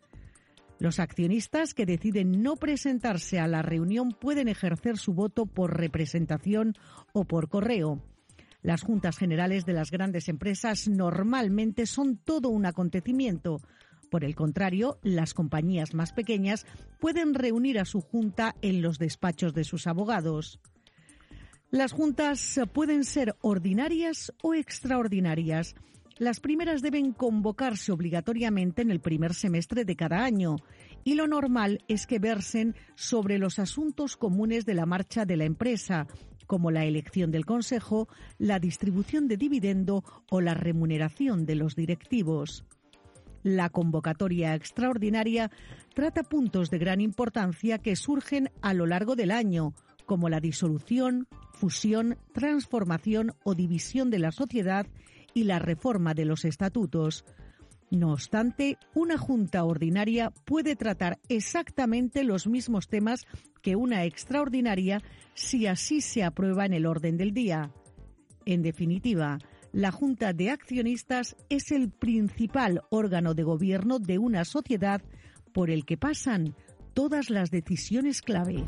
[0.77, 6.73] Los accionistas que deciden no presentarse a la reunión pueden ejercer su voto por representación
[7.13, 8.03] o por correo.
[8.63, 13.61] Las juntas generales de las grandes empresas normalmente son todo un acontecimiento,
[14.11, 16.67] por el contrario, las compañías más pequeñas
[16.99, 20.59] pueden reunir a su junta en los despachos de sus abogados.
[21.69, 25.75] Las juntas pueden ser ordinarias o extraordinarias.
[26.17, 30.57] Las primeras deben convocarse obligatoriamente en el primer semestre de cada año
[31.05, 35.45] y lo normal es que versen sobre los asuntos comunes de la marcha de la
[35.45, 36.07] empresa,
[36.47, 42.65] como la elección del Consejo, la distribución de dividendo o la remuneración de los directivos.
[43.43, 45.51] La convocatoria extraordinaria
[45.93, 49.73] trata puntos de gran importancia que surgen a lo largo del año,
[50.05, 54.85] como la disolución, fusión, transformación o división de la sociedad
[55.33, 57.25] y la reforma de los estatutos.
[57.89, 63.25] No obstante, una Junta Ordinaria puede tratar exactamente los mismos temas
[63.61, 65.01] que una extraordinaria
[65.33, 67.71] si así se aprueba en el orden del día.
[68.45, 69.39] En definitiva,
[69.71, 75.01] la Junta de Accionistas es el principal órgano de gobierno de una sociedad
[75.53, 76.55] por el que pasan
[76.93, 78.63] todas las decisiones clave.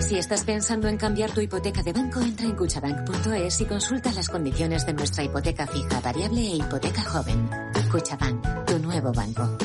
[0.00, 4.28] Si estás pensando en cambiar tu hipoteca de banco, entra en cuchabank.es y consulta las
[4.28, 7.48] condiciones de nuestra hipoteca fija, variable e hipoteca joven.
[7.90, 9.58] Cuchabank, tu nuevo banco.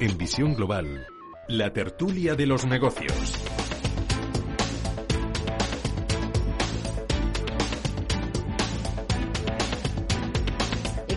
[0.00, 1.06] En Visión Global,
[1.48, 3.63] la tertulia de los negocios.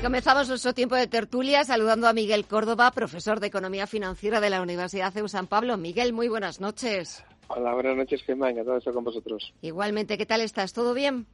[0.07, 4.61] Comenzamos nuestro tiempo de tertulia saludando a Miguel Córdoba, profesor de Economía Financiera de la
[4.61, 5.75] Universidad CEU San Pablo.
[5.75, 7.25] Miguel, muy buenas noches.
[7.49, 8.49] Hola, buenas noches, Gemma.
[8.49, 9.53] Encantado de estar con vosotros.
[9.61, 10.71] Igualmente, ¿qué tal estás?
[10.71, 11.25] ¿Todo bien?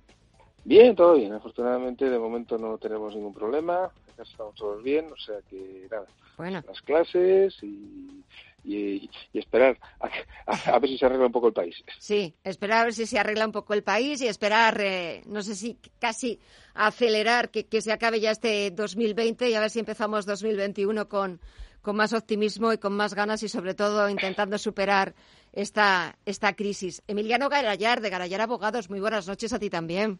[0.64, 1.34] Bien, todo bien.
[1.34, 3.92] Afortunadamente, de momento no tenemos ningún problema.
[4.12, 6.08] Acá estamos todos bien, o sea que nada.
[6.36, 6.64] Bueno.
[6.68, 8.24] Las clases y
[8.63, 9.78] y, esperar
[10.45, 11.84] a, ver si se arregla un poco el país.
[11.99, 15.41] Sí, esperar a ver si se arregla un poco el país y esperar, eh, no
[15.41, 16.39] sé si casi
[16.73, 21.39] acelerar que, se acabe ya este 2020 y a ver si empezamos 2021 con,
[21.82, 25.13] con más optimismo y con más ganas y sobre todo intentando superar
[25.52, 27.04] esta, esta crisis.
[27.08, 30.19] Emiliano Garayar, de Garayar Abogados, muy buenas noches a ti también.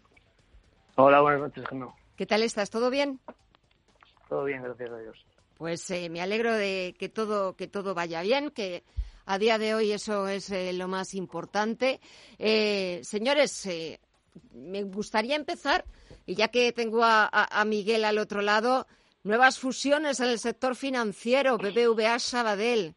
[0.96, 1.94] Hola, buenas noches, Gemma.
[2.16, 2.70] ¿Qué tal estás?
[2.70, 3.20] ¿Todo bien?
[4.30, 5.26] Todo bien, gracias a Dios.
[5.64, 8.84] Pues eh, me alegro de que todo, que todo vaya bien, que
[9.26, 12.02] a día de hoy eso es eh, lo más importante.
[12.38, 13.70] Eh, señores,
[14.52, 15.86] me gustaría empezar,
[16.26, 18.88] y ya que tengo a, Miguel al otro lado,
[19.24, 22.94] nuevas fusiones en el sector financiero, BBVA Sabadell.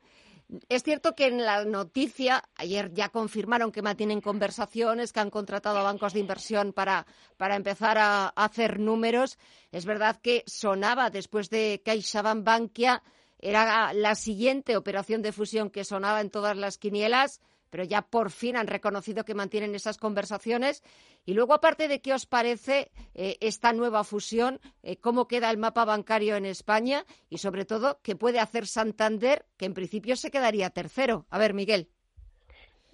[0.68, 5.78] Es cierto que en la noticia, ayer ya confirmaron que mantienen conversaciones, que han contratado
[5.78, 7.06] a bancos de inversión para,
[7.36, 9.38] para empezar a, hacer números.
[9.72, 13.02] Es verdad que sonaba después de CaixaBank Bankia,
[13.38, 18.30] era la siguiente operación de fusión que sonaba en todas las quinielas pero ya por
[18.30, 20.82] fin han reconocido que mantienen esas conversaciones.
[21.24, 25.58] Y luego, aparte de qué os parece eh, esta nueva fusión, eh, cómo queda el
[25.58, 30.30] mapa bancario en España y, sobre todo, qué puede hacer Santander, que en principio se
[30.30, 31.26] quedaría tercero.
[31.30, 31.90] A ver, Miguel.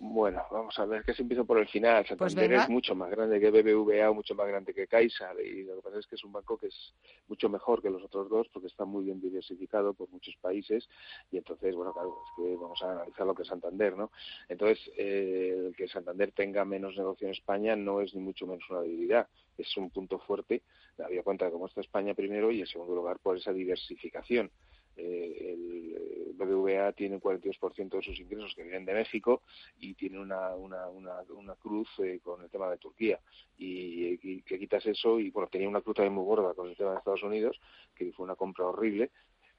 [0.05, 2.05] Bueno, vamos a ver, que se empiezo por el final.
[2.05, 5.77] Pues Santander es mucho más grande que BBVA, mucho más grande que Caixa, y lo
[5.77, 6.93] que pasa es que es un banco que es
[7.29, 10.89] mucho mejor que los otros dos porque está muy bien diversificado por muchos países
[11.31, 14.11] y entonces, bueno, claro, es que vamos a analizar lo que es Santander, ¿no?
[14.49, 18.69] Entonces, eh, el que Santander tenga menos negocio en España no es ni mucho menos
[18.71, 20.63] una debilidad, es un punto fuerte,
[20.99, 24.51] había cuenta de cómo está España primero y en segundo lugar por esa diversificación.
[24.97, 29.43] Eh, el BBVA tiene un 42% de sus ingresos que vienen de México
[29.79, 33.21] y tiene una, una, una, cruz eh, con el tema de Turquía.
[33.59, 36.93] Y, que quitas eso, y bueno, tenía una cruz también muy gorda con el tema
[36.93, 37.61] de Estados Unidos,
[37.95, 39.11] que fue una compra horrible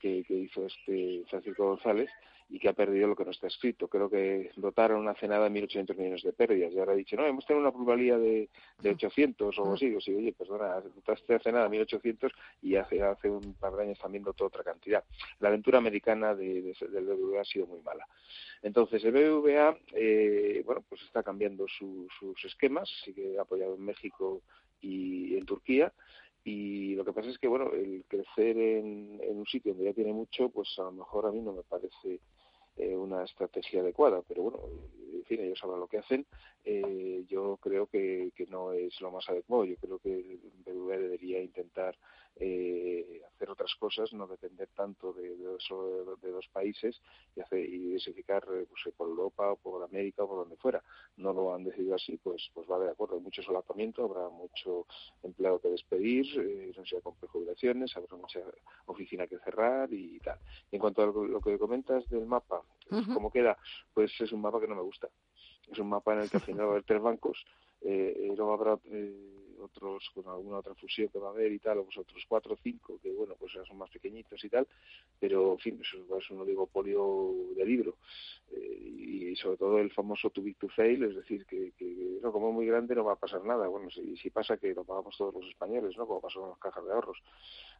[0.04, 2.10] que, que hizo este Francisco González,
[2.50, 3.88] y que ha perdido lo que no está escrito.
[3.88, 7.46] Creo que dotaron hace nada 1.800 millones de pérdidas y ahora ha dicho, no, hemos
[7.48, 8.48] tenido una probabilidad de,
[8.80, 9.96] de 800 o algo así.
[9.96, 14.00] O sí, oye, perdona, dotaste hace nada 1.800 y hace, hace un par de años
[14.00, 15.04] también dotó otra cantidad.
[15.40, 18.06] La aventura americana de, del BBVA ha sido muy mala.
[18.62, 24.44] Entonces, el BBVA, eh, bueno, pues está cambiando sus esquemas, sigue apoyado en México
[24.80, 25.92] y en Turquía
[26.44, 29.94] y lo que pasa es que bueno el crecer en, en, un sitio donde ya
[29.94, 32.20] tiene mucho pues a lo mejor a mí no me parece
[32.76, 34.60] eh, una estrategia adecuada, pero bueno,
[35.14, 36.26] en fin, ellos sabrán lo que hacen.
[36.66, 39.66] Eh, yo creo que, que, no es lo más adecuado.
[39.66, 41.96] Yo creo que el BBV debería intentar
[42.38, 47.02] eh, hacer otras cosas, no depender tanto de, de, de dos países
[47.36, 50.84] y, hacer, y diversificar eh, pues, por Europa o por América o por donde fuera.
[51.18, 53.16] No lo han decidido así, pues pues va de acuerdo.
[53.16, 54.86] Hay mucho solapamiento, habrá mucho
[55.22, 58.40] empleado que despedir, eh, no sé, con prejubilaciones, habrá mucha
[58.86, 60.40] oficina que cerrar y tal.
[60.72, 62.62] en cuanto a lo, que comentas del mapa,
[63.14, 63.58] ¿cómo queda?
[63.94, 65.10] Pues es un mapa que no me gusta.
[65.72, 67.46] Es un mapa en el que al final va a haber tres bancos,
[67.86, 71.80] eh, luego habrá eh, otros con alguna otra fusión que va a haber y tal,
[71.80, 74.68] o pues otros cuatro o cinco que bueno pues son más pequeñitos y tal,
[75.20, 77.98] pero en fin, eso es un oligopolio de libro
[78.52, 81.74] eh, y sobre todo el famoso too big to fail, es decir, que,
[82.22, 84.74] no, como es muy grande no va a pasar nada, bueno, si, si pasa que
[84.74, 86.06] lo pagamos todos los españoles, ¿no?
[86.06, 87.18] Como pasó con las cajas de ahorros.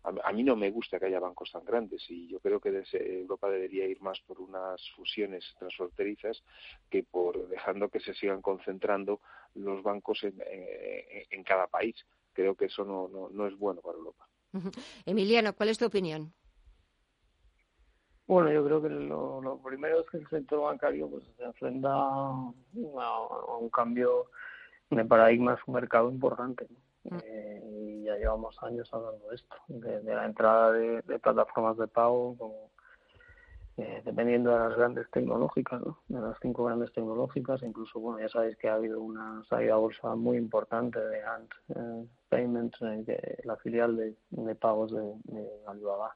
[0.04, 3.50] A, mí no me gusta que haya bancos tan grandes y yo creo que Europa
[3.50, 6.44] debería ir más por unas fusiones transfronterizas
[6.90, 9.22] que por dejando que se sigan concentrando
[9.56, 10.36] los bancos en,
[11.30, 11.96] en cada país.
[12.34, 14.28] Creo que eso no, no, no es bueno para Europa.
[15.06, 16.34] Emiliano, ¿cuál es tu opinión?
[18.26, 22.52] Bueno, yo creo que lo, primero es que el sector bancario pues se enfrenta a,
[22.74, 24.28] un cambio
[24.90, 26.68] de paradigma, es un mercado importante.
[27.04, 27.18] Mm.
[27.22, 32.38] Eh, y ya llevamos años hablando de esto, de, la entrada de, plataformas de pago,
[32.38, 32.72] como,
[33.78, 36.00] eh, dependiendo de las grandes tecnológicas, ¿no?
[36.08, 37.64] de las cinco grandes tecnológicas.
[37.64, 41.52] Incluso, bueno, ya sabéis que ha habido una salida a bolsa muy importante de Ant
[41.76, 42.78] eh, Payments,
[43.44, 46.16] la filial de, pagos de, Alibaba.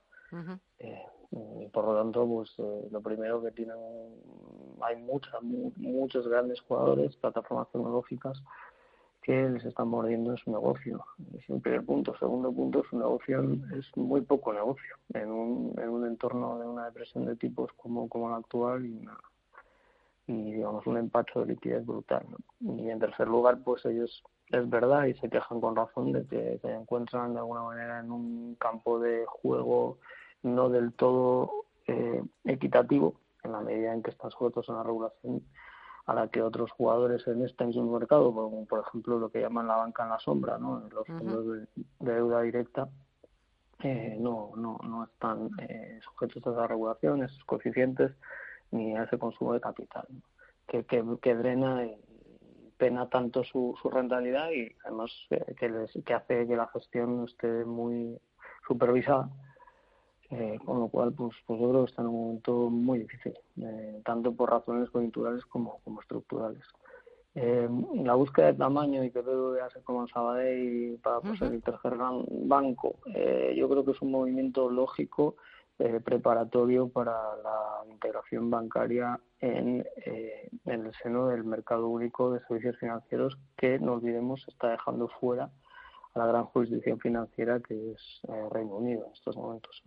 [1.32, 2.56] y por lo tanto, pues
[2.92, 3.78] lo primero que tienen,
[4.82, 8.42] hay muchas, muchos grandes jugadores, plataformas tecnológicas
[9.28, 11.04] que les están mordiendo en su negocio.
[11.38, 12.16] Es el primer punto.
[12.18, 13.44] Segundo punto, su negocio
[13.78, 18.08] es muy poco negocio en un, en un entorno de una depresión de tipos como,
[18.08, 19.06] como la actual y,
[20.28, 22.26] y digamos un empacho de liquidez brutal.
[22.62, 26.60] Y en tercer lugar, pues ellos es verdad y se quejan con razón de que
[26.62, 29.98] se encuentran de alguna manera en un campo de juego
[30.42, 35.44] no del todo eh, equitativo en la medida en que están sujetos a una regulación
[36.08, 39.68] a la que otros jugadores en este mismo mercado, como por ejemplo lo que llaman
[39.68, 40.82] la banca en la sombra, ¿no?
[40.90, 41.68] los fondos de,
[42.00, 42.88] deuda directa,
[43.84, 48.14] eh, no, no, no están eh, sujetos a esas regulaciones, esos coeficientes,
[48.72, 50.08] ni a ese consumo de capital,
[50.66, 51.98] que, que, que, drena y
[52.78, 57.26] pena tanto su, su rentabilidad y además eh, que, les, que hace que la gestión
[57.26, 58.18] esté muy
[58.66, 59.30] supervisada
[60.30, 63.34] eh, con lo cual, pues, pues yo creo que está en un momento muy difícil,
[63.62, 66.64] eh, tanto por razones coyunturales como, como estructurales.
[67.34, 67.70] Eh,
[68.04, 72.26] la búsqueda de tamaño y que BBVA se como Sabadell para ser el tercer gran
[72.28, 75.36] banco, eh, yo creo que es un movimiento lógico
[76.04, 77.14] preparatorio para
[77.44, 79.86] la integración bancaria en,
[80.66, 85.52] en el seno del mercado único de servicios financieros que, no olvidemos, está dejando fuera
[86.18, 89.84] la gran jurisdicción financiera que es Reino Unido en estos momentos.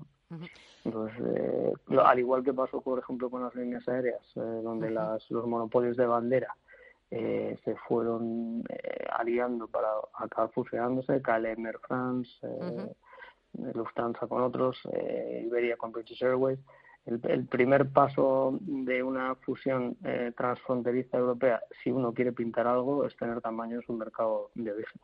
[0.84, 1.72] Entonces, eh,
[2.02, 5.96] al igual que pasó, por ejemplo, con las líneas aéreas, eh, donde las, los monopolios
[5.96, 6.54] de bandera
[7.10, 8.62] eh, se fueron
[9.10, 12.30] aliando para acabar fusionándose, KLM Air France,
[13.74, 14.80] Lufthansa con otros,
[15.42, 16.60] Iberia con British Airways,
[17.06, 19.96] el, el, primer paso de una fusión
[20.36, 25.00] transfronteriza europea, si uno quiere pintar algo, es tener tamaño en su mercado de origen.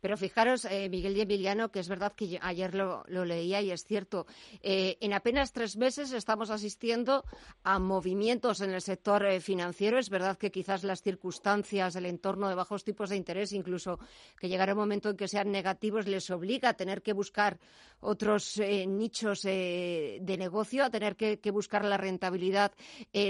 [0.00, 3.84] Pero fijaros, eh, Miguel y Emiliano, que es verdad que ayer lo, leía y es
[3.84, 4.26] cierto,
[4.62, 7.24] eh, en apenas tres meses estamos asistiendo
[7.62, 9.98] a movimientos en el sector eh, financiero.
[9.98, 13.98] Es verdad que quizás las circunstancias, el entorno de bajos tipos de interés, incluso
[14.38, 17.58] que llegará un momento en que sean negativos, les obliga a tener que buscar
[18.00, 22.72] otros nichos de negocio, a tener que buscar la rentabilidad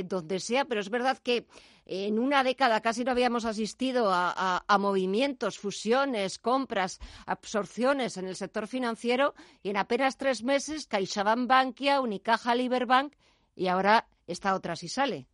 [0.04, 0.64] donde sea.
[0.64, 1.46] Pero es verdad que
[1.92, 8.68] en una década casi no habíamos asistido a, movimientos, fusiones, compras, absorciones en el sector
[8.68, 9.34] financiero
[9.64, 13.14] y en apenas tres meses CaixaBank Bankia, Unicaja, Liberbank
[13.56, 15.26] y ahora esta otra sí sale.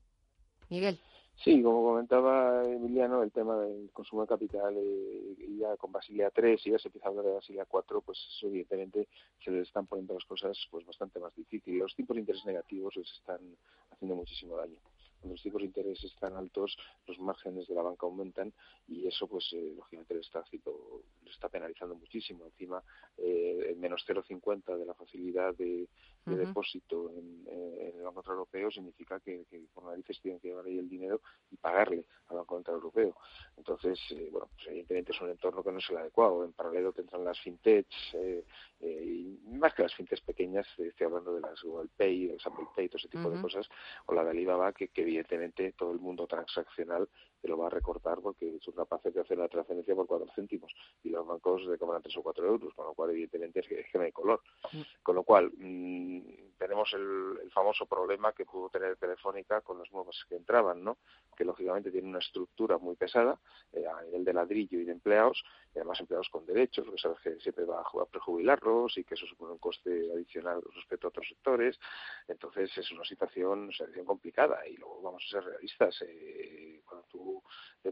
[0.71, 0.99] Miguel.
[1.45, 6.67] Sí, como comentaba Emiliano, el tema del consumo de capital eh, ya con Basilia 3
[6.67, 9.09] y ya se empieza a hablar de Basilia 4, pues evidentemente
[9.45, 11.79] se les están poniendo las cosas pues bastante más difíciles.
[11.79, 13.41] Los tipos de interés negativos les están
[13.93, 14.79] haciendo muchísimo daño
[15.27, 18.53] cuando los tipos de interés están altos, los márgenes de la banca aumentan
[18.87, 22.47] y eso, pues, eh, lógicamente, está, le está penalizando muchísimo.
[22.47, 22.83] Encima,
[23.19, 25.89] eh, el menos 0,50 de la facilidad de,
[26.27, 30.89] depósito en, el Banco Central Europeo significa que, por narices tienen que llevar ahí el
[30.89, 31.21] dinero
[31.51, 33.17] y pagarle al Banco Central Europeo.
[33.57, 36.45] Entonces, eh, bueno, pues evidentemente es un entorno que no es el adecuado.
[36.45, 38.45] En paralelo tendrán las fintechs, eh,
[38.81, 42.89] y más que las fintechs pequeñas, estoy hablando de las Google Pay, el Sample Pay,
[42.89, 43.69] todo ese tipo de cosas,
[44.07, 47.09] o la de Alibaba, que, que evidentemente todo el mundo transaccional
[47.47, 50.75] te lo va a recortar porque es capaces de hacer una transferencia por cuatro céntimos
[51.05, 53.81] y los bancos de cobran tres o cuatro euros, con lo cual evidentemente es que,
[53.81, 54.43] es que no hay color.
[54.73, 54.81] Mm.
[55.03, 56.21] Con lo cual mmm,
[56.59, 60.99] tenemos el, el, famoso problema que pudo tener Telefónica con los nuevos que entraban, ¿no?
[61.37, 63.39] que lógicamente tienen una estructura muy pesada
[63.73, 65.45] eh, a nivel de ladrillo y de empleados,
[65.75, 69.27] y además empleados con derechos, porque sabes que siempre va a prejubilarlos y que eso
[69.27, 71.79] supone un coste adicional respecto a otros sectores.
[72.27, 76.03] Entonces es una situación, una situación complicada y luego vamos a ser realistas.
[76.03, 77.36] Eh, cuando tú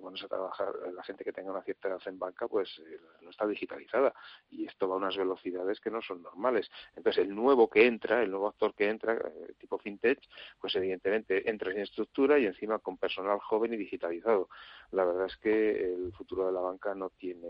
[0.00, 3.30] pones a trabajar, la gente que tenga una cierta edad en banca, pues eh, no
[3.30, 4.12] está digitalizada
[4.50, 6.70] y esto va a unas velocidades que no son normales.
[6.96, 9.20] Entonces el nuevo que entra, el nuevo actor que entra,
[9.58, 10.20] tipo fintech,
[10.60, 14.48] pues evidentemente entra sin estructura y encima con personal joven y digitalizado.
[14.90, 17.48] La verdad es que el futuro de la banca no tiene,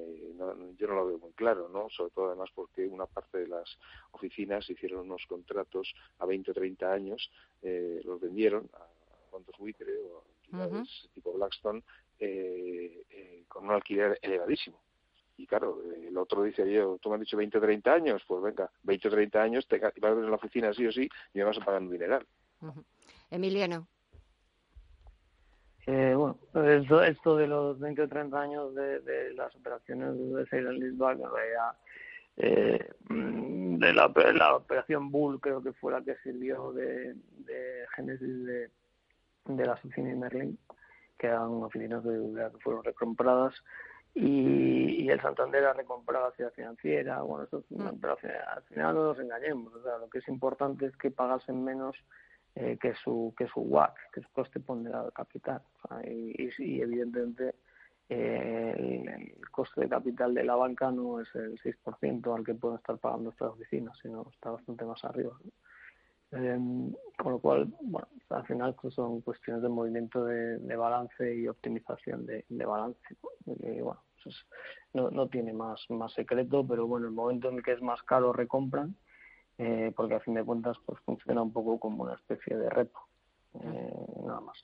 [0.76, 1.88] yo no lo veo muy claro, ¿no?
[1.90, 3.78] Sobre todo además porque una parte de las
[4.12, 7.30] oficinas hicieron unos contratos a 20 o 30 años,
[7.62, 11.82] eh, los vendieron a fondos buitre o a entidades tipo Blackstone
[12.18, 14.80] eh, eh, con un alquiler elevadísimo
[15.36, 18.42] y claro, el otro dice, yo, tú me has dicho 20 o 30 años, pues
[18.42, 21.08] venga, 20 o 30 años, te vas a ver en la oficina sí o sí
[21.32, 22.24] y me vas a pagar un dineral.
[23.30, 23.88] Emiliano.
[25.86, 30.62] Eh, bueno, esto, esto de los 20 o 30 años de, de las operaciones de
[30.72, 31.76] leaseback, en realidad,
[32.36, 37.86] eh, mm, de la, la, operación Bull creo que fue la que sirvió de, de
[37.94, 38.70] génesis de,
[39.46, 40.58] de las oficinas de Merlin,
[41.18, 43.54] que eran oficinas de que fueron recompradas
[44.14, 47.20] y, y, el Santander ha recomprado Ciudad Financiera.
[47.22, 47.96] Bueno, esto es una Mm.
[47.96, 48.32] operación.
[48.48, 49.74] Al final no nos engañemos.
[49.74, 51.96] O sea, lo que es importante es que pagasen menos
[52.54, 55.62] eh, que su que su WACC, que es coste ponderado de capital.
[55.82, 57.56] O sea, y, y, y evidentemente
[58.08, 62.54] eh, el, el coste de capital de la banca no es el 6% al que
[62.54, 65.32] pueden estar pagando estas oficinas, sino está bastante más arriba.
[65.42, 65.50] ¿no?
[66.36, 66.58] Eh,
[67.16, 71.46] con lo cual, bueno, al final pues son cuestiones de movimiento de, de balance y
[71.46, 73.00] optimización de, de balance.
[73.46, 74.36] Y, bueno, pues
[74.92, 78.02] no, no tiene más, más secreto, pero bueno, el momento en el que es más
[78.02, 78.96] caro recompran,
[79.58, 82.98] eh, porque a fin de cuentas pues funciona un poco como una especie de repo,
[83.60, 84.58] eh, nada más.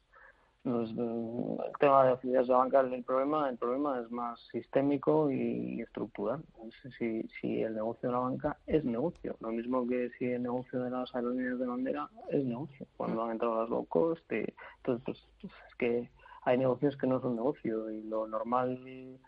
[0.63, 4.39] No es, mm, el tema de actividades de banca, el problema, el problema es más
[4.53, 6.43] sistémico y estructural.
[6.67, 10.43] Es Si, si el negocio de la banca es negocio, lo mismo que si el
[10.43, 12.87] negocio de las aerolíneas de bandera es negocio.
[12.97, 16.11] Cuando han entrado las low cost, entonces pues, pues, es que
[16.43, 19.19] hay negocios que no son negocio y lo normal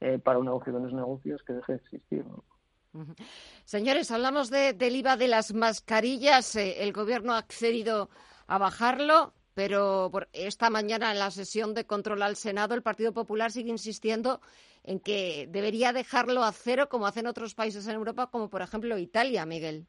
[0.00, 2.24] eh, para un negocio que no es negocio es que deje de existir.
[2.26, 2.42] ¿no?
[3.64, 6.56] Señores, hablamos de, del IVA de las mascarillas.
[6.56, 8.10] Eh, el Gobierno ha accedido
[8.46, 13.12] a bajarlo, pero por esta mañana en la sesión de control al Senado el Partido
[13.12, 14.40] Popular sigue insistiendo
[14.84, 18.96] en que debería dejarlo a cero como hacen otros países en Europa, como por ejemplo
[18.98, 19.86] Italia, Miguel.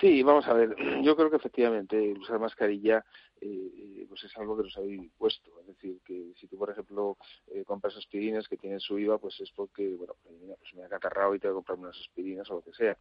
[0.00, 0.76] Sí, vamos a ver.
[1.02, 3.04] Yo creo que efectivamente usar mascarilla
[3.40, 5.60] eh, pues es algo que nos habéis impuesto.
[5.60, 7.16] Es decir, que si tú, por ejemplo,
[7.48, 11.34] eh, compras aspirinas que tienen su IVA, pues es porque, bueno, pues me ha catarrado
[11.34, 12.96] y tengo que comprarme unas aspirinas o lo que sea.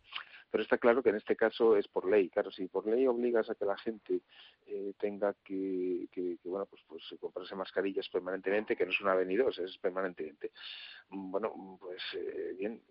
[0.51, 2.29] Pero está claro que en este caso es por ley.
[2.29, 4.21] Claro, si por ley obligas a que la gente
[4.65, 9.15] eh, tenga que, que, que, bueno, pues, pues comprarse mascarillas permanentemente, que no es una
[9.15, 10.51] venidosa, es permanentemente.
[11.09, 12.81] Bueno, pues eh, bien,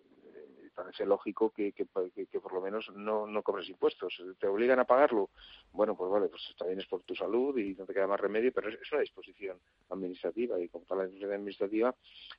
[0.79, 4.23] parece lógico que, que, que, que, por lo menos no, no cobres impuestos.
[4.39, 5.31] ¿Te obligan a pagarlo?
[5.73, 8.53] Bueno, pues vale, pues también es por tu salud y no te queda más remedio,
[8.53, 9.59] pero es, es una disposición
[9.91, 11.95] administrativa y como tal la disposición administrativa,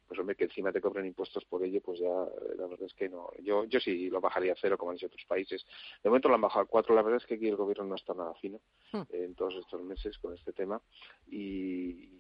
[0.08, 3.10] pues hombre, que encima te cobren impuestos por ello, pues ya la verdad es que
[3.10, 3.30] no.
[3.44, 5.66] Yo yo sí lo bajaría a cero, como han dicho otros países.
[6.02, 6.96] De momento lo han bajado a cuatro.
[6.96, 8.60] La verdad es que aquí el gobierno no está nada fino
[8.94, 10.82] eh, en todos estos meses con este tema
[11.28, 12.19] y,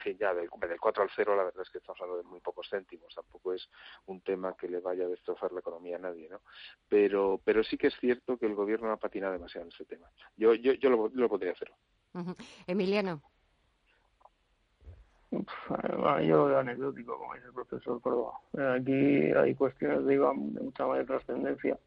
[0.00, 2.40] fin, ya del, del 4 al 0 la verdad es que estamos hablando de muy
[2.40, 3.68] pocos céntimos, tampoco es
[4.06, 6.40] un tema que le vaya a destrozar la economía a nadie, ¿no?
[6.88, 10.08] Pero, pero sí que es cierto que el gobierno ha patinado demasiado en este tema.
[10.36, 11.70] Yo, yo, yo lo, lo podría hacer.
[12.14, 12.36] Uh -huh.
[12.66, 13.22] Emiliano.
[15.30, 18.40] Bueno, yo lo veo anecdótico, como dice el profesor Córdoba.
[18.76, 21.78] Aquí hay cuestiones de IVA de mucha mayor trascendencia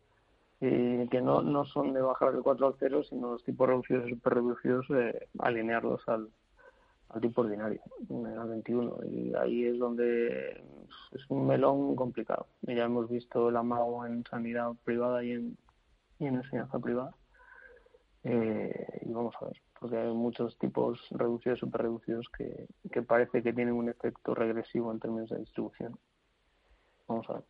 [0.61, 4.07] y que no, no son de bajar del 4 al 0, sino los tipos reducidos
[4.07, 6.29] y super reducidos, eh, alinearlos al,
[7.13, 8.97] al tipo ordinario, al 21.
[9.05, 10.63] Y ahí es donde
[11.11, 12.47] es un melón complicado.
[12.61, 15.57] Ya hemos visto el amago en sanidad privada y en,
[16.19, 17.15] y en enseñanza privada.
[18.23, 23.43] Eh, y vamos a ver, porque hay muchos tipos reducidos super reducidos que, que parece
[23.43, 25.97] que tienen un efecto regresivo en términos de distribución.
[27.07, 27.43] Vamos a ver.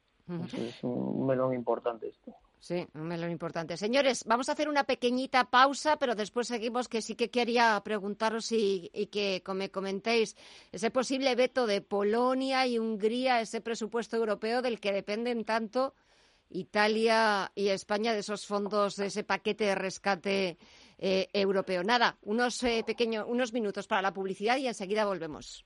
[0.58, 2.34] Es un melón importante esto.
[2.64, 3.76] Sí, un melón importante.
[3.76, 8.54] Señores, vamos a hacer una pequeñita pausa, pero después seguimos, que sí que quería preguntaros
[8.54, 10.38] y, y, que me comentéis
[10.72, 15.94] ese posible veto de Polonia y Hungría, ese presupuesto europeo del que dependen tanto
[16.52, 20.58] Italia y España de esos fondos, de ese paquete de rescate
[21.00, 21.84] eh, europeo.
[21.84, 25.66] Nada, unos eh, pequeños, unos minutos para la publicidad y enseguida volvemos.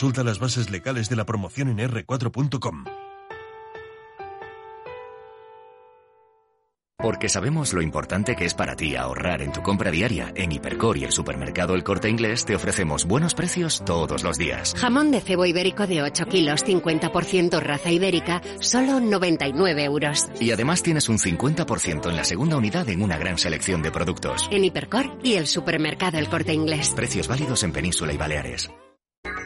[0.01, 2.85] Consulta las bases legales de la promoción en r4.com.
[6.97, 10.33] Porque sabemos lo importante que es para ti ahorrar en tu compra diaria.
[10.35, 14.73] En Hipercor y el supermercado El Corte Inglés te ofrecemos buenos precios todos los días.
[14.75, 20.29] Jamón de cebo ibérico de 8 kilos, 50% raza ibérica, solo 99 euros.
[20.39, 24.49] Y además tienes un 50% en la segunda unidad en una gran selección de productos.
[24.49, 26.91] En Hipercor y el supermercado El Corte Inglés.
[26.95, 28.71] Precios válidos en Península y Baleares.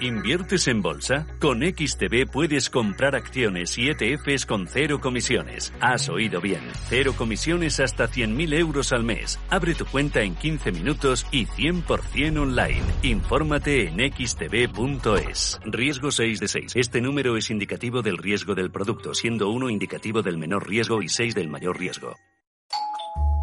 [0.02, 1.26] ¿Inviertes en bolsa?
[1.40, 5.74] Con XTB puedes comprar acciones y ETFs con cero comisiones.
[5.80, 6.62] Has oído bien.
[6.90, 9.40] Cero comisiones hasta 100.000 euros al mes.
[9.50, 12.84] Abre tu cuenta en 15 minutos y 100% online.
[13.04, 15.60] Infórmate en xtb.es.
[15.64, 16.72] Riesgo 6 de 6.
[16.76, 21.08] Este número es indicativo del riesgo del producto, siendo 1 indicativo del menor riesgo y
[21.08, 22.16] 6 del mayor riesgo.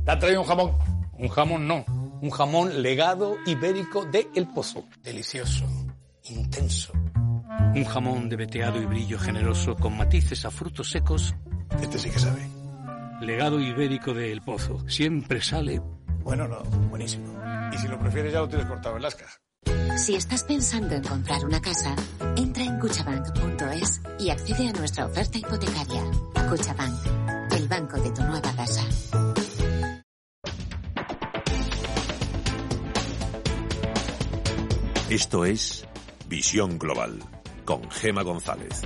[0.05, 0.73] ¿Te ha traído un jamón?
[1.15, 1.85] Un jamón no.
[2.21, 4.85] Un jamón legado ibérico de El Pozo.
[5.03, 5.65] Delicioso
[6.33, 6.93] intenso.
[7.75, 11.35] Un jamón de veteado y brillo generoso con matices a frutos secos.
[11.81, 12.43] Este sí que sabe.
[13.21, 14.87] Legado ibérico de El Pozo.
[14.89, 15.81] Siempre sale.
[16.23, 17.41] Bueno, no, buenísimo.
[17.73, 19.27] Y si lo prefieres ya lo tienes cortado en lasca.
[19.97, 21.95] Si estás pensando en comprar una casa,
[22.37, 26.03] entra en cuchabank.es y accede a nuestra oferta hipotecaria.
[26.49, 28.83] Cuchabank, el banco de tu nueva casa.
[35.09, 35.87] Esto es
[36.33, 37.19] Visión Global
[37.67, 38.81] con Gema González.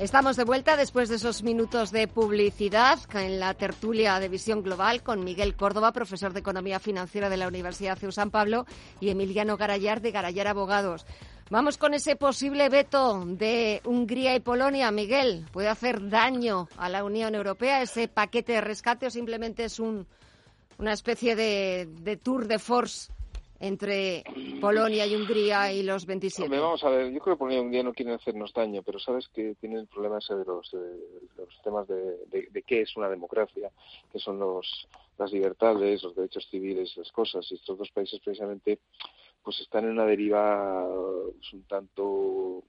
[0.00, 5.02] Estamos de vuelta después de esos minutos de publicidad en la tertulia de Visión Global
[5.02, 8.64] con Miguel Córdoba, profesor de Economía Financiera de la Universidad CEU San Pablo,
[9.00, 11.04] y Emiliano Garayar de Garayar Abogados.
[11.50, 14.90] Vamos con ese posible veto de Hungría y Polonia.
[14.90, 19.78] Miguel, ¿puede hacer daño a la Unión Europea ese paquete de rescate o simplemente es
[19.78, 20.06] un,
[20.78, 23.12] una especie de, de tour de force
[23.60, 24.22] entre
[24.60, 26.58] Polonia y Hungría y los 27?
[26.58, 29.28] vamos a ver, yo creo que Polonia y Hungría no quieren hacernos daño, pero sabes
[29.28, 30.72] que tienen el problema ese de los,
[31.36, 33.70] los temas de, de, qué es una democracia,
[34.12, 34.88] qué son los,
[35.18, 37.50] las libertades, los derechos civiles, las cosas.
[37.50, 38.78] Y estos dos países precisamente
[39.42, 40.86] pues están en una deriva
[41.32, 42.62] pues, un tanto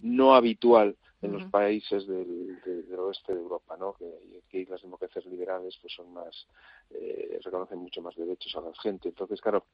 [0.00, 2.58] no habitual en los países del,
[2.98, 3.94] oeste de Europa, ¿no?
[3.94, 6.46] Que, que las democracias liberales pues son más
[6.90, 9.08] eh, reconocen mucho más derechos a la gente.
[9.08, 9.66] Entonces, claro,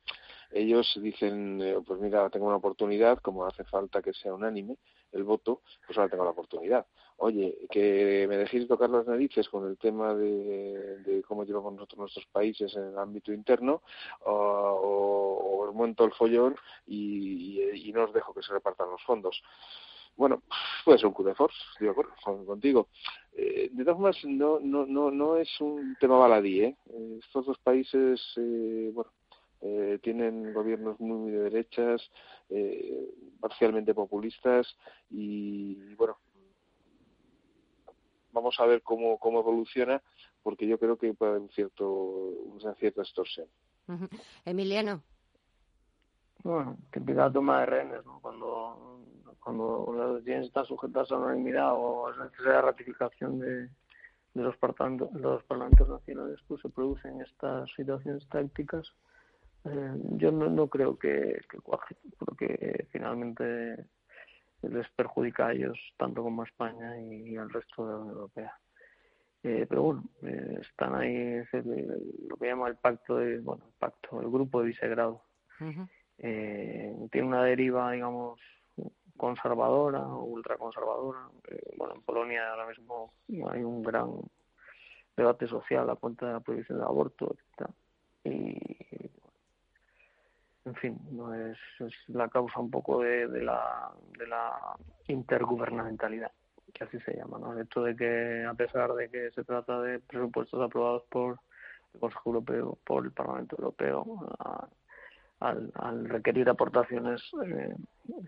[0.50, 4.76] ellos dicen, eh, pues mira, tengo una oportunidad, como hace falta que sea unánime
[5.12, 6.86] el voto, pues ahora tengo la oportunidad.
[7.18, 12.26] Oye, que me dejéis tocar las narices con el tema de, cómo llevamos nosotros nuestros
[12.26, 13.82] países en el ámbito interno,
[14.24, 19.40] o, os monto el follón y, y no os dejo que se repartan los fondos
[20.16, 20.42] bueno,
[20.84, 22.12] puede ser un coup de force, estoy de acuerdo
[22.46, 22.88] contigo.
[23.32, 26.62] Eh, de todas formas, no, no, no, no es un tema baladí.
[26.62, 26.76] ¿eh?
[27.20, 29.10] Estos dos países, eh, bueno,
[29.60, 32.10] eh, tienen gobiernos muy, muy de derechas,
[32.50, 33.08] eh,
[33.40, 34.76] parcialmente populistas
[35.10, 36.18] y, bueno,
[38.32, 40.02] vamos a ver cómo, cómo evoluciona
[40.42, 43.48] porque yo creo que puede haber un cierto, una cierta extorsión.
[44.44, 45.02] Emiliano.
[46.42, 48.20] Bueno, típica toma de rehenes, ¿no?
[48.20, 48.93] Cuando
[49.44, 53.68] cuando las decisiones están sujetas a unanimidad o es necesaria ratificación de,
[54.34, 58.90] de los, parlamentos, los parlamentos nacionales, pues se producen estas situaciones tácticas.
[59.64, 63.86] Eh, yo no, no creo que, que cuaje, porque finalmente
[64.62, 68.58] les perjudica a ellos tanto como a España y, al resto de la Unión Europea.
[69.42, 71.42] Eh, pero bueno, eh, están ahí
[72.28, 75.22] lo que llama el pacto de, bueno, el pacto, el grupo de Visegrado.
[76.18, 78.40] eh, tiene una deriva, digamos,
[79.16, 81.28] conservadora o ultraconservadora.
[81.48, 83.12] Eh, bueno, en Polonia ahora mismo
[83.50, 84.10] hay un gran
[85.16, 87.36] debate social a cuenta de la prohibición del aborto.
[88.24, 88.58] Y,
[90.64, 94.76] en fin, no es, es la causa un poco de, de, la, de la
[95.08, 96.32] intergubernamentalidad,
[96.72, 97.52] que así se llama, ¿no?
[97.52, 101.38] El hecho de que, a pesar de que se trata de presupuestos aprobados por
[101.92, 104.04] el Consejo Europeo, por el Parlamento Europeo,
[105.40, 107.74] al, requerir aportaciones eh,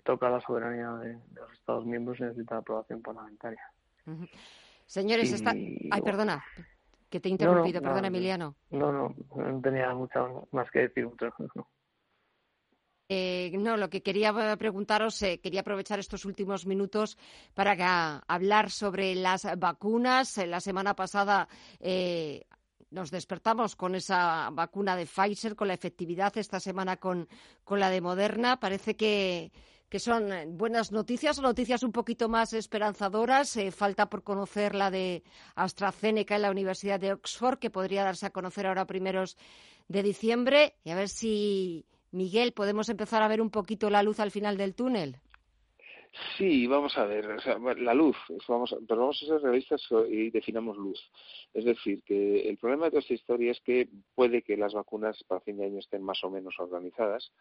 [0.04, 3.62] toca la soberanía de, los Estados miembros y necesita aprobación parlamentaria.
[4.86, 5.50] Señores, está...
[5.50, 6.44] Ay, perdona,
[7.10, 8.56] que te he interrumpido, perdona, Emiliano.
[8.70, 11.08] No, no, no tenía mucho más que decir.
[13.08, 17.16] Eh, no, lo que quería preguntaros, eh, quería aprovechar estos últimos minutos
[17.54, 20.36] para hablar sobre las vacunas.
[20.38, 21.48] La semana pasada
[21.78, 22.46] eh,
[22.90, 27.28] nos despertamos con esa vacuna de Pfizer, con la efectividad esta semana con,
[27.64, 28.60] con la de Moderna.
[28.60, 29.52] Parece que,
[29.88, 33.56] que son buenas noticias, noticias un poquito más esperanzadoras.
[33.56, 35.22] Eh, falta por conocer la de
[35.54, 39.36] AstraZeneca en la Universidad de Oxford, que podría darse a conocer ahora primeros
[39.88, 40.76] de diciembre.
[40.84, 44.56] Y a ver si, Miguel, podemos empezar a ver un poquito la luz al final
[44.56, 45.20] del túnel.
[46.36, 48.16] Sí, vamos a ver, o sea, la luz,
[48.48, 50.98] vamos pero vamos a ser realistas y definamos luz.
[51.52, 55.22] Es decir, que el problema de toda esta historia es que puede que las vacunas
[55.24, 57.32] para fin de año estén más o menos organizadas.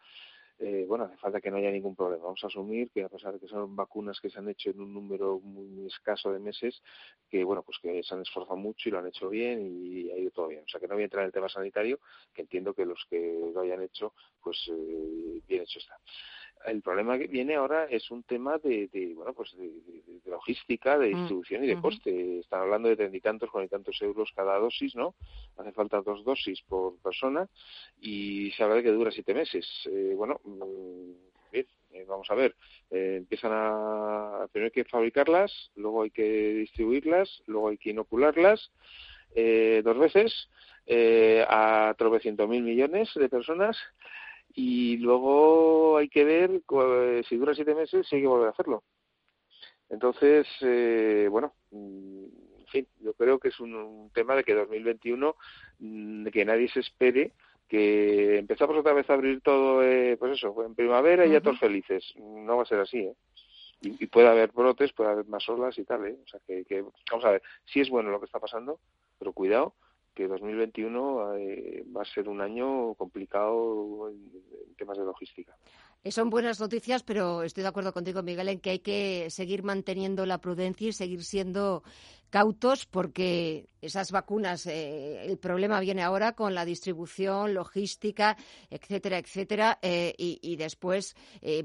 [0.58, 2.24] Eh, bueno, hace falta que no haya ningún problema.
[2.24, 4.80] Vamos a asumir que a pesar de que son vacunas que se han hecho en
[4.80, 6.82] un número muy, escaso de meses,
[7.30, 10.18] que bueno, pues que se han esforzado mucho y lo han hecho bien y ha
[10.18, 10.64] ido todo bien.
[10.64, 12.00] O sea, que no voy a entrar en el tema sanitario,
[12.34, 15.98] que entiendo que los que lo hayan hecho, pues eh, bien hecho está
[16.66, 19.70] el problema que viene ahora es un tema de, bueno pues de,
[20.26, 22.40] logística, de mm, distribución y de coste.
[22.40, 25.14] Están hablando de treinta y tantos, cuarenta y tantos euros cada dosis, ¿no?
[25.56, 27.48] Hace falta dos dosis por persona
[28.00, 29.66] y se habla de que dura siete meses.
[29.86, 32.56] Eh, bueno, mm, bien, eh, vamos a ver.
[32.90, 38.72] Eh, empiezan a primero hay que fabricarlas, luego hay que distribuirlas, luego hay que inocularlas
[39.34, 40.48] dos veces
[41.46, 43.76] a tropecientos mil millones de personas
[44.56, 46.62] y luego hay que ver
[47.28, 48.82] si dura siete meses si hay que volver a hacerlo.
[49.90, 52.24] Entonces, eh, bueno, mm,
[52.60, 55.36] en fin, yo creo que es un, tema de que 2021,
[55.78, 57.32] mm, de que nadie se espere
[57.68, 61.58] que empezamos otra vez a abrir todo, eh, pues eso, en primavera y ya todos
[61.58, 62.14] felices.
[62.16, 63.14] No va a ser así, ¿eh?
[63.82, 66.16] Y, puede haber brotes, puede haber más olas y tal, ¿eh?
[66.24, 68.80] O sea, que, que, vamos a ver, sí es bueno lo que está pasando,
[69.18, 69.74] pero cuidado,
[70.16, 75.54] que 2021 eh, va a ser un año complicado en, temas de logística.
[76.02, 79.62] Eh, son buenas noticias, pero estoy de acuerdo contigo, Miguel, en que hay que seguir
[79.62, 81.82] manteniendo la prudencia y seguir siendo
[82.30, 88.36] cautos porque esas vacunas, eh, el problema viene ahora con la distribución, logística,
[88.70, 91.14] etcétera, etcétera, y, y, después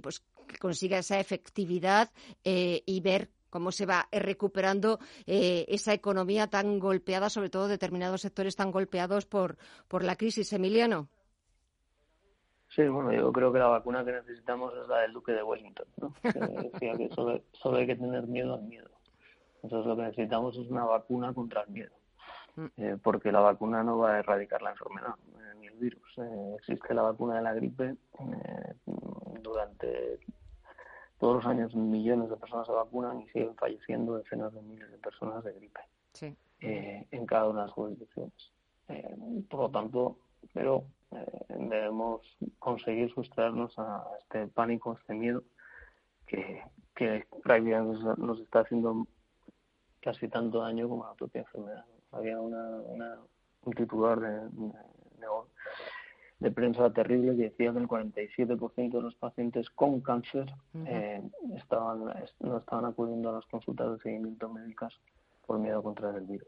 [0.01, 2.11] pues que consiga esa efectividad
[2.43, 4.97] y ver cómo se va recuperando
[5.27, 10.51] eh, esa economía tan golpeada, sobre todo determinados sectores tan golpeados por, por la crisis.
[10.53, 11.07] Emiliano.
[12.69, 15.87] Sí, bueno, yo creo que la vacuna que necesitamos es la del Duque de Wellington,
[15.97, 16.13] ¿no?
[16.23, 18.89] que decía que solo, hay que tener miedo al miedo.
[19.61, 21.91] Entonces lo que necesitamos es una vacuna contra el miedo,
[22.55, 22.65] mm.
[22.77, 26.01] eh, porque la vacuna no va a erradicar la enfermedad eh, ni el virus.
[26.57, 27.95] existe la vacuna de la gripe
[29.41, 30.19] durante
[31.22, 34.97] todos los años millones de personas se vacunan y siguen falleciendo decenas de miles de
[34.97, 35.80] personas de gripe
[36.61, 38.51] eh, en cada una de las jurisdicciones.
[38.88, 39.15] Eh,
[39.47, 40.17] por lo tanto,
[40.51, 42.22] pero eh, debemos
[42.57, 45.43] conseguir sustraernos a este pánico, a este miedo
[46.26, 46.63] que,
[46.95, 49.05] que prácticamente nos está haciendo
[49.99, 51.86] casi tanto daño como la propia enfermedad.
[52.13, 53.19] Había una,
[53.63, 54.39] un titular de,
[55.19, 55.28] de
[56.49, 60.51] prensa terrible que decía que el 47% de los pacientes con cáncer
[60.87, 61.21] eh,
[61.55, 62.05] estaban,
[62.39, 64.99] no estaban acudiendo a las consultas de seguimiento médicas
[65.45, 66.47] por miedo a contraer el virus.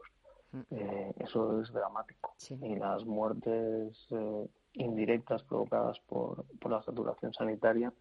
[0.70, 2.34] Eh, eso es dramático.
[2.60, 7.92] Y las muertes eh, indirectas provocadas por, por la saturación sanitaria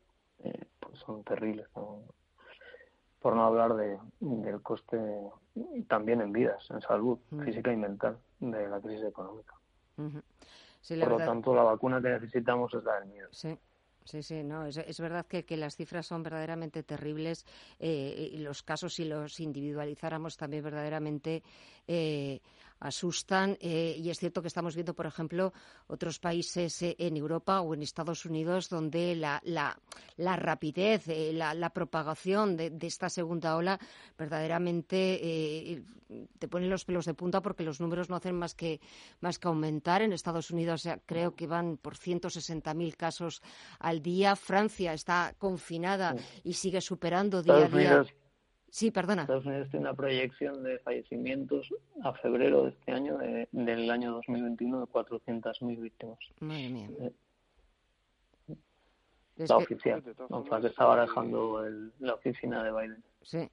[0.80, 1.68] pues son terribles.
[3.22, 4.98] Por no hablar de, del coste
[5.88, 9.54] también en vidas, en salud física y mental de la crisis económica.
[10.88, 13.30] Por lo tanto, la vacuna que necesitamos es la del miedo.
[13.32, 13.58] Sí.
[14.06, 17.46] Sí, sí, no, es, es verdad que, que, las cifras son verdaderamente terribles
[17.80, 21.42] eh, y los casos, si los individualizáramos, también verdaderamente
[21.88, 22.40] eh,
[22.84, 25.54] asustan eh, y es cierto que estamos viendo, por ejemplo,
[25.88, 29.80] otros países eh, en Europa o en Estados Unidos donde la, la,
[30.18, 33.80] la rapidez, eh, la, la, propagación de, de, esta segunda ola
[34.18, 35.82] verdaderamente
[36.38, 38.82] te pone los pelos de punta porque los números no hacen más que,
[39.22, 40.02] más que aumentar.
[40.02, 43.42] En Estados Unidos creo que van por 160.000 casos
[43.80, 44.36] al día.
[44.36, 48.06] Francia está confinada y sigue superando día a día.
[48.74, 49.22] Sí, perdona.
[49.22, 51.72] Estados Unidos tiene una proyección de fallecimientos
[52.02, 53.20] a febrero de este año,
[53.52, 56.18] del año 2021, de 400.000 víctimas.
[56.40, 56.90] Madre mía.
[57.00, 58.56] Eh,
[59.36, 61.64] la oficial, o sea, que está barajando
[62.00, 63.04] la oficina de Biden.
[63.22, 63.48] Sí.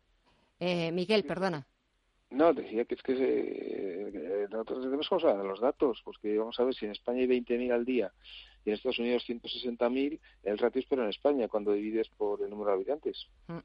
[0.59, 1.67] Eh, Miguel, perdona.
[2.31, 6.75] No, decía que es que, se, nosotros debemos usar los datos, porque vamos a ver
[6.75, 8.11] si en España hay 20.000 al día
[8.65, 12.49] y en Estados Unidos 160.000, el ratio es pero en España cuando divides por el
[12.49, 13.27] número de habitantes.
[13.49, 13.59] Mm.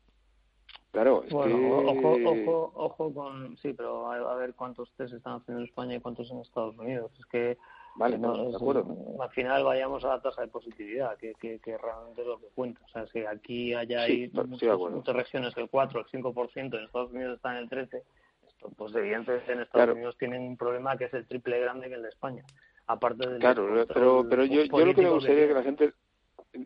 [0.91, 5.61] Claro, es bueno, ojo, ojo, ojo con, sí, pero a, ver cuántos test están haciendo
[5.61, 7.11] en España y cuántos en Estados Unidos.
[7.19, 7.57] Es que
[7.97, 8.85] Vale, no, de acuerdo.
[9.21, 12.47] al final vayamos a la tasa de positividad, que, que, que, realmente es lo que
[12.53, 12.81] cuenta.
[12.85, 17.35] O sea, si aquí haya hay muchas, regiones el 4, el 5%, en Estados Unidos
[17.35, 18.01] está en el 13%,
[18.47, 21.95] esto, pues evidentemente en Estados Unidos tienen un problema que es el triple grande que
[21.95, 22.45] el de España.
[22.87, 25.93] Aparte del claro, pero, pero yo, yo lo que me gustaría que, que la gente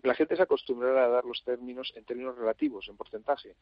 [0.03, 3.55] la gente se acostumbrará a dar los términos en términos relativos, en porcentaje,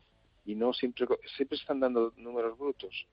[0.45, 3.07] y no siempre siempre están dando números brutos.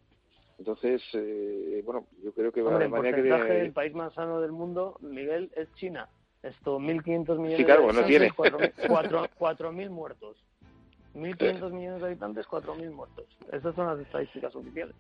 [0.59, 4.97] Entonces, eh, bueno, yo creo que de manera que el país más sano del mundo,
[5.01, 6.09] Miguel, es China.
[6.43, 8.31] Esto, 1.500 millones sí, claro, no tiene.
[8.31, 10.37] 4.000 muertos.
[11.15, 13.25] 1.500 millones de habitantes, 4.000 muertos.
[13.53, 14.97] Esas son las estadísticas oficiales.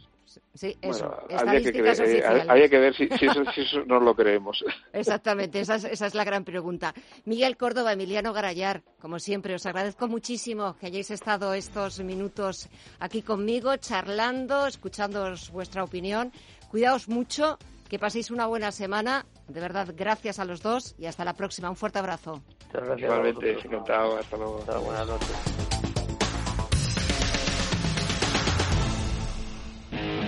[0.54, 1.08] Sí, eso.
[1.08, 2.48] Bueno, habría que, creer- eh, oficiales.
[2.48, 4.64] habría que ver si, si eso, si eso nos lo creemos.
[4.92, 6.94] Exactamente, esa es, esa es la gran pregunta.
[7.24, 12.68] Miguel Córdoba, Emiliano Garayar, como siempre, os agradezco muchísimo que hayáis estado estos minutos
[13.00, 16.30] aquí conmigo, charlando, escuchándoos vuestra opinión.
[16.70, 17.58] Cuidaos mucho,
[17.88, 19.26] que paséis una buena semana.
[19.48, 21.68] De verdad, gracias a los dos y hasta la próxima.
[21.68, 22.40] Un fuerte abrazo.
[22.66, 23.00] Muchas gracias.
[23.10, 24.16] Igualmente, encantado.
[24.18, 24.64] Hasta luego.
[24.84, 25.73] Buenas noches.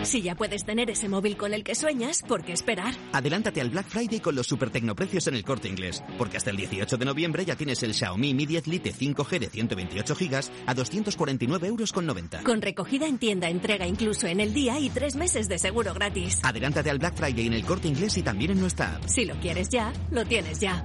[0.06, 2.94] Si ya puedes tener ese móvil con el que sueñas, ¿por qué esperar?
[3.12, 6.56] Adelántate al Black Friday con los super tecnoprecios en el corte inglés, porque hasta el
[6.56, 10.74] 18 de noviembre ya tienes el Xiaomi Mi 10 Lite 5G de 128 GB a
[10.74, 12.44] 249 euros con 90.
[12.44, 16.38] Con recogida en tienda, entrega incluso en el día y tres meses de seguro gratis.
[16.44, 19.08] Adelántate al Black Friday en el corte inglés y también en nuestra app.
[19.08, 20.84] Si lo quieres ya, lo tienes ya.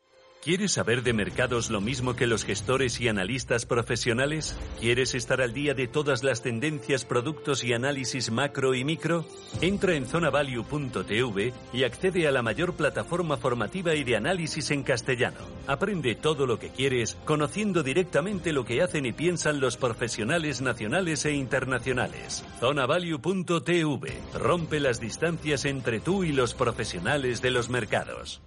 [0.41, 4.57] ¿Quieres saber de mercados lo mismo que los gestores y analistas profesionales?
[4.79, 9.23] ¿Quieres estar al día de todas las tendencias, productos y análisis macro y micro?
[9.61, 15.37] Entra en zonavalue.tv y accede a la mayor plataforma formativa y de análisis en castellano.
[15.67, 21.23] Aprende todo lo que quieres conociendo directamente lo que hacen y piensan los profesionales nacionales
[21.25, 22.43] e internacionales.
[22.59, 28.41] Zonavalue.tv rompe las distancias entre tú y los profesionales de los mercados.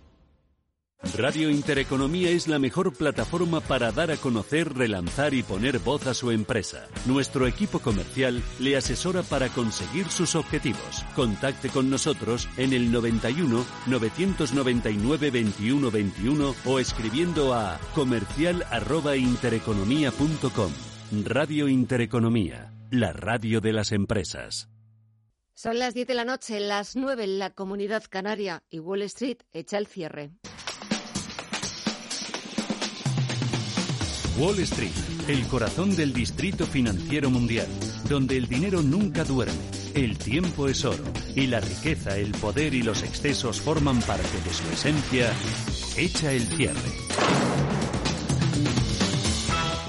[1.16, 6.14] Radio Intereconomía es la mejor plataforma para dar a conocer, relanzar y poner voz a
[6.14, 6.86] su empresa.
[7.06, 11.04] Nuestro equipo comercial le asesora para conseguir sus objetivos.
[11.14, 20.72] Contacte con nosotros en el 91 999 21 21 o escribiendo a comercial@intereconomía.com.
[21.24, 24.68] Radio Intereconomía, la radio de las empresas.
[25.52, 29.38] Son las 10 de la noche, las 9 en la comunidad canaria y Wall Street
[29.52, 30.32] echa el cierre.
[34.36, 34.90] Wall Street,
[35.28, 37.68] el corazón del distrito financiero mundial,
[38.08, 39.54] donde el dinero nunca duerme,
[39.94, 41.04] el tiempo es oro
[41.36, 45.32] y la riqueza, el poder y los excesos forman parte de su esencia,
[45.96, 46.90] echa el cierre.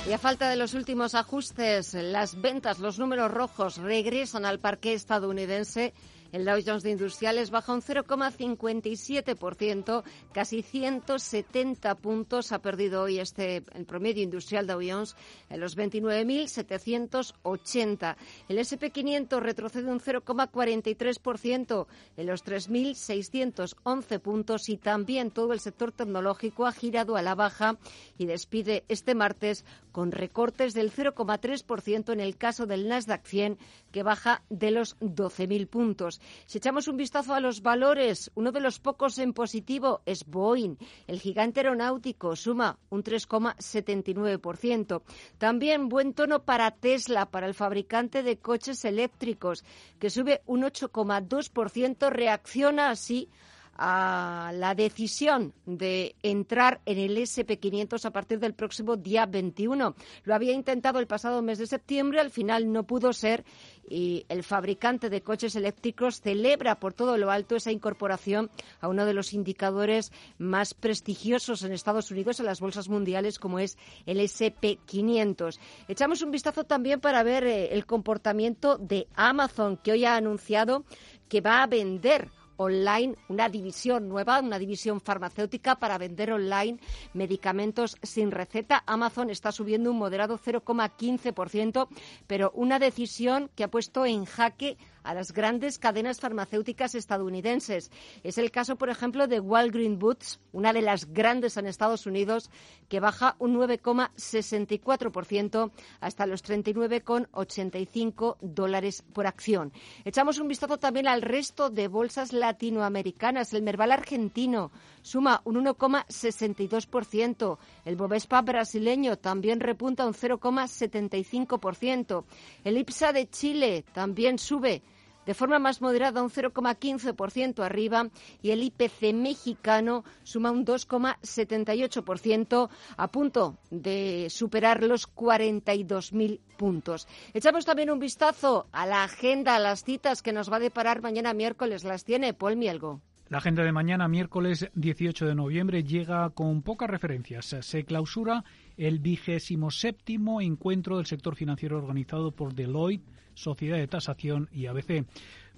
[0.07, 4.93] Y a falta de los últimos ajustes, las ventas, los números rojos regresan al parque
[4.93, 5.95] estadounidense.
[6.31, 10.03] El Dow Jones de Industriales baja un 0,57%,
[10.33, 15.15] casi 170 puntos ha perdido hoy este el promedio industrial Dow Jones
[15.49, 18.15] en los 29.780.
[18.49, 25.91] El S&P 500 retrocede un 0,43% en los 3.611 puntos y también todo el sector
[25.91, 27.77] tecnológico ha girado a la baja
[28.17, 33.57] y despide este martes con recortes del 0,3% en el caso del Nasdaq 100
[33.91, 36.14] que baja de los 12.000 puntos.
[36.45, 40.77] Si echamos un vistazo a los valores, uno de los pocos en positivo es Boeing.
[41.07, 45.01] El gigante aeronáutico suma un 3,79%.
[45.37, 49.63] También buen tono para Tesla, para el fabricante de coches eléctricos,
[49.99, 52.09] que sube un 8,2%.
[52.09, 53.29] Reacciona así
[53.75, 59.95] a la decisión de entrar en el SP500 a partir del próximo día 21.
[60.23, 63.43] Lo había intentado el pasado mes de septiembre, al final no pudo ser
[63.87, 68.49] y el fabricante de coches eléctricos celebra por todo lo alto esa incorporación
[68.81, 73.59] a uno de los indicadores más prestigiosos en Estados Unidos en las bolsas mundiales como
[73.59, 75.59] es el SP500.
[75.87, 80.85] Echamos un vistazo también para ver eh, el comportamiento de Amazon que hoy ha anunciado
[81.29, 86.79] que va a vender online, una división nueva, una división farmacéutica para vender online
[87.13, 88.83] medicamentos sin receta.
[88.85, 91.87] Amazon está subiendo un moderado 0,15%,
[92.27, 97.91] pero una decisión que ha puesto en jaque a las grandes cadenas farmacéuticas estadounidenses.
[98.23, 102.49] Es el caso, por ejemplo, de Walgreens Boots, una de las grandes en Estados Unidos,
[102.89, 109.71] que baja un 9,64% hasta los 39,85 dólares por acción.
[110.03, 113.53] Echamos un vistazo también al resto de bolsas latinoamericanas.
[113.53, 117.59] El Merval argentino suma un 1,62%.
[117.85, 122.23] El Bovespa brasileño también repunta un 0,75%.
[122.63, 124.81] El IPSA de Chile también sube
[125.25, 128.09] de forma más moderada un 0,15% arriba
[128.41, 137.07] y el IPC mexicano suma un 2,78% a punto de superar los 42.000 puntos.
[137.33, 141.01] Echamos también un vistazo a la agenda, a las citas que nos va a deparar
[141.01, 141.83] mañana miércoles.
[141.83, 143.01] Las tiene Paul Mielgo.
[143.27, 147.55] La agenda de mañana, miércoles 18 de noviembre, llega con pocas referencias.
[147.61, 148.43] Se clausura
[148.77, 153.03] el vigésimo séptimo encuentro del sector financiero organizado por Deloitte,
[153.35, 155.05] Sociedad de Tasación y ABC.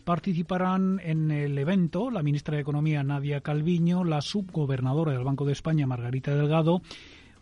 [0.04, 5.54] Participarán en el evento la ministra de Economía Nadia Calviño, la subgobernadora del Banco de
[5.54, 6.82] España Margarita Delgado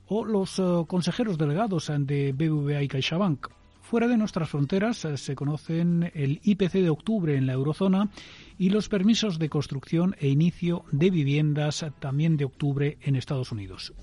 [0.07, 3.47] o los eh, consejeros delegados de BBVA y CaixaBank.
[3.81, 8.09] Fuera de nuestras fronteras eh, se conocen el IPC de octubre en la eurozona
[8.57, 13.93] y los permisos de construcción e inicio de viviendas también de octubre en Estados Unidos.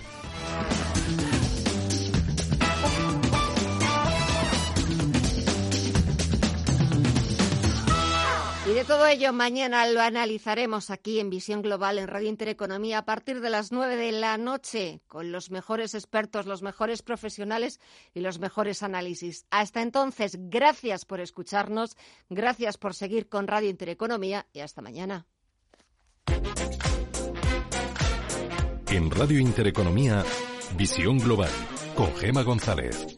[8.82, 13.40] De todo ello mañana lo analizaremos aquí en Visión Global en Radio Intereconomía a partir
[13.40, 17.78] de las nueve de la noche con los mejores expertos, los mejores profesionales
[18.12, 19.46] y los mejores análisis.
[19.50, 21.96] Hasta entonces, gracias por escucharnos,
[22.28, 25.26] gracias por seguir con Radio Intereconomía y hasta mañana.
[28.90, 30.24] En Radio Intereconomía,
[30.76, 31.50] Visión Global
[31.94, 33.16] con Gema González.